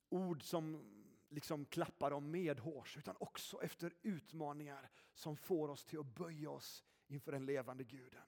ord 0.08 0.42
som 0.42 0.92
liksom 1.28 1.64
klappar 1.64 2.10
dem 2.10 2.30
medhårs, 2.30 2.96
utan 2.96 3.16
också 3.18 3.62
efter 3.62 3.94
utmaningar 4.02 4.90
som 5.14 5.36
får 5.36 5.68
oss 5.68 5.84
till 5.84 5.98
att 5.98 6.06
böja 6.06 6.50
oss 6.50 6.84
inför 7.06 7.32
den 7.32 7.46
levande 7.46 7.84
guden. 7.84 8.22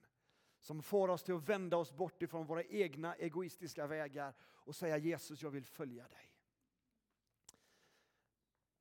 Som 0.59 0.83
får 0.83 1.07
oss 1.07 1.23
till 1.23 1.33
att 1.33 1.49
vända 1.49 1.77
oss 1.77 1.91
bort 1.91 2.21
ifrån 2.21 2.45
våra 2.45 2.63
egna 2.63 3.15
egoistiska 3.15 3.87
vägar 3.87 4.33
och 4.41 4.75
säga 4.75 4.97
Jesus, 4.97 5.41
jag 5.41 5.49
vill 5.49 5.65
följa 5.65 6.07
dig. 6.07 6.31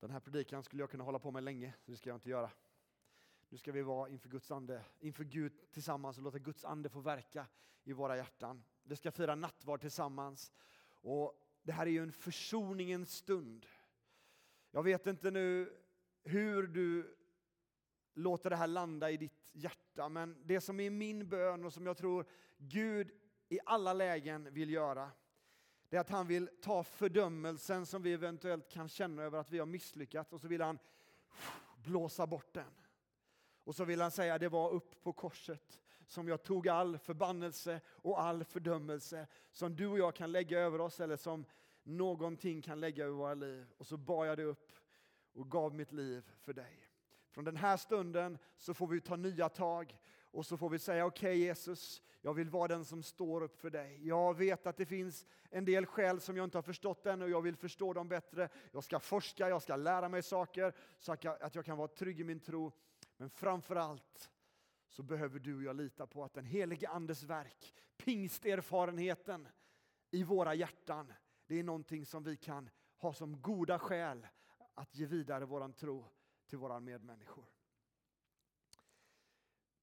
Den 0.01 0.11
här 0.11 0.21
predikan 0.21 0.63
skulle 0.63 0.83
jag 0.83 0.91
kunna 0.91 1.05
hålla 1.05 1.19
på 1.19 1.31
med 1.31 1.43
länge, 1.43 1.75
så 1.81 1.91
det 1.91 1.97
ska 1.97 2.11
jag 2.11 2.17
inte 2.17 2.31
göra. 2.31 2.51
Nu 3.55 3.59
ska 3.59 3.73
vi 3.73 3.83
vara 3.83 4.09
inför 4.09 4.29
Guds 4.29 4.51
ande, 4.51 4.83
inför 5.01 5.25
Gud 5.25 5.53
tillsammans 5.73 6.17
och 6.17 6.23
låta 6.23 6.39
Guds 6.39 6.65
ande 6.65 6.89
få 6.89 7.01
verka 7.01 7.47
i 7.85 7.93
våra 7.93 8.17
hjärtan. 8.17 8.65
Vi 8.83 8.97
ska 8.97 9.11
fira 9.11 9.35
nattvard 9.35 9.81
tillsammans. 9.81 10.53
Och 10.89 11.41
det 11.63 11.73
här 11.73 11.87
är 11.87 11.91
ju 11.91 12.03
en 12.03 12.13
försoningens 12.13 13.13
stund. 13.13 13.67
Jag 14.71 14.83
vet 14.83 15.07
inte 15.07 15.31
nu 15.31 15.77
hur 16.25 16.67
du 16.67 17.17
låter 18.15 18.51
det 18.51 18.57
här 18.57 18.67
landa 18.67 19.11
i 19.11 19.17
ditt 19.17 19.51
hjärta, 19.53 20.09
men 20.09 20.43
det 20.45 20.61
som 20.61 20.81
är 20.81 20.91
min 20.91 21.29
bön 21.29 21.65
och 21.65 21.73
som 21.73 21.87
jag 21.87 21.97
tror 21.97 22.27
Gud 22.59 23.11
i 23.49 23.59
alla 23.67 23.93
lägen 23.93 24.55
vill 24.55 24.71
göra, 24.71 25.11
det 25.89 25.97
är 25.97 26.01
att 26.01 26.11
han 26.11 26.27
vill 26.27 26.51
ta 26.63 26.85
fördömelsen 26.85 27.87
som 27.87 28.03
vi 28.03 28.13
eventuellt 28.13 28.69
kan 28.69 28.89
känna 28.89 29.23
över 29.23 29.39
att 29.39 29.51
vi 29.51 29.59
har 29.59 29.67
misslyckats 29.67 30.33
och 30.33 30.41
så 30.41 30.49
vill 30.49 30.61
han 30.61 30.79
blåsa 31.77 32.27
bort 32.27 32.55
den. 32.55 32.84
Och 33.65 33.75
så 33.75 33.85
vill 33.85 34.01
han 34.01 34.11
säga, 34.11 34.39
det 34.39 34.49
var 34.49 34.71
upp 34.71 35.03
på 35.03 35.13
korset 35.13 35.81
som 36.07 36.29
jag 36.29 36.43
tog 36.43 36.69
all 36.69 36.99
förbannelse 36.99 37.81
och 37.89 38.23
all 38.23 38.45
fördömelse 38.45 39.27
som 39.53 39.77
du 39.77 39.87
och 39.87 39.99
jag 39.99 40.15
kan 40.15 40.33
lägga 40.33 40.61
över 40.61 40.81
oss 40.81 41.01
eller 41.01 41.17
som 41.17 41.45
någonting 41.83 42.63
kan 42.63 42.81
lägga 42.81 43.05
över 43.05 43.15
våra 43.15 43.35
liv. 43.35 43.67
Och 43.79 43.87
så 43.87 43.97
bar 43.97 44.25
jag 44.25 44.39
det 44.39 44.45
upp 44.45 44.73
och 45.35 45.51
gav 45.51 45.75
mitt 45.75 45.93
liv 45.93 46.31
för 46.41 46.53
dig. 46.53 46.89
Från 47.31 47.45
den 47.45 47.57
här 47.57 47.77
stunden 47.77 48.39
så 48.57 48.75
får 48.75 48.87
vi 48.87 49.01
ta 49.01 49.17
nya 49.17 49.49
tag 49.49 49.99
och 50.31 50.47
så 50.47 50.57
får 50.57 50.69
vi 50.69 50.79
säga 50.79 51.07
okej 51.07 51.29
okay, 51.29 51.39
Jesus, 51.39 52.03
jag 52.21 52.35
vill 52.35 52.51
vara 52.51 52.69
den 52.69 52.85
som 52.85 53.03
står 53.03 53.43
upp 53.43 53.61
för 53.61 53.71
dig. 53.71 54.09
Jag 54.09 54.37
vet 54.37 54.67
att 54.67 54.77
det 54.77 54.87
finns 54.87 55.27
en 55.51 55.65
del 55.65 55.87
skäl 55.87 56.21
som 56.21 56.37
jag 56.37 56.45
inte 56.45 56.59
har 56.59 56.63
förstått 56.63 57.07
än 57.07 57.23
och 57.23 57.31
jag 57.31 57.43
vill 57.43 57.57
förstå 57.57 57.93
dem 57.93 58.09
bättre. 58.09 58.49
Jag 58.73 58.85
ska 58.85 59.01
forska, 59.01 59.49
jag 59.49 59.63
ska 59.63 59.77
lära 59.77 60.09
mig 60.09 60.23
saker 60.23 60.75
så 60.99 61.13
att 61.13 61.55
jag 61.55 61.65
kan 61.65 61.77
vara 61.77 61.89
trygg 61.89 62.21
i 62.21 62.25
min 62.25 62.41
tro. 62.41 62.73
Men 63.17 63.31
framför 63.31 63.77
allt 63.77 64.31
så 64.89 65.03
behöver 65.03 65.39
du 65.39 65.57
och 65.57 65.63
jag 65.63 65.77
lita 65.77 66.07
på 66.07 66.25
att 66.25 66.35
den 66.35 66.45
helige 66.45 66.89
Andes 66.89 67.23
verk, 67.23 67.75
pingsterfarenheten 67.97 69.49
i 70.11 70.23
våra 70.23 70.55
hjärtan, 70.55 71.13
det 71.47 71.59
är 71.59 71.63
någonting 71.63 72.07
som 72.07 72.23
vi 72.23 72.37
kan 72.37 72.71
ha 72.97 73.13
som 73.13 73.43
goda 73.43 73.79
skäl 73.79 74.27
att 74.75 74.95
ge 74.95 75.07
vidare 75.07 75.45
våran 75.45 75.73
tro 75.73 76.07
till 76.47 76.59
våra 76.59 76.81
medmänniskor. 76.81 77.54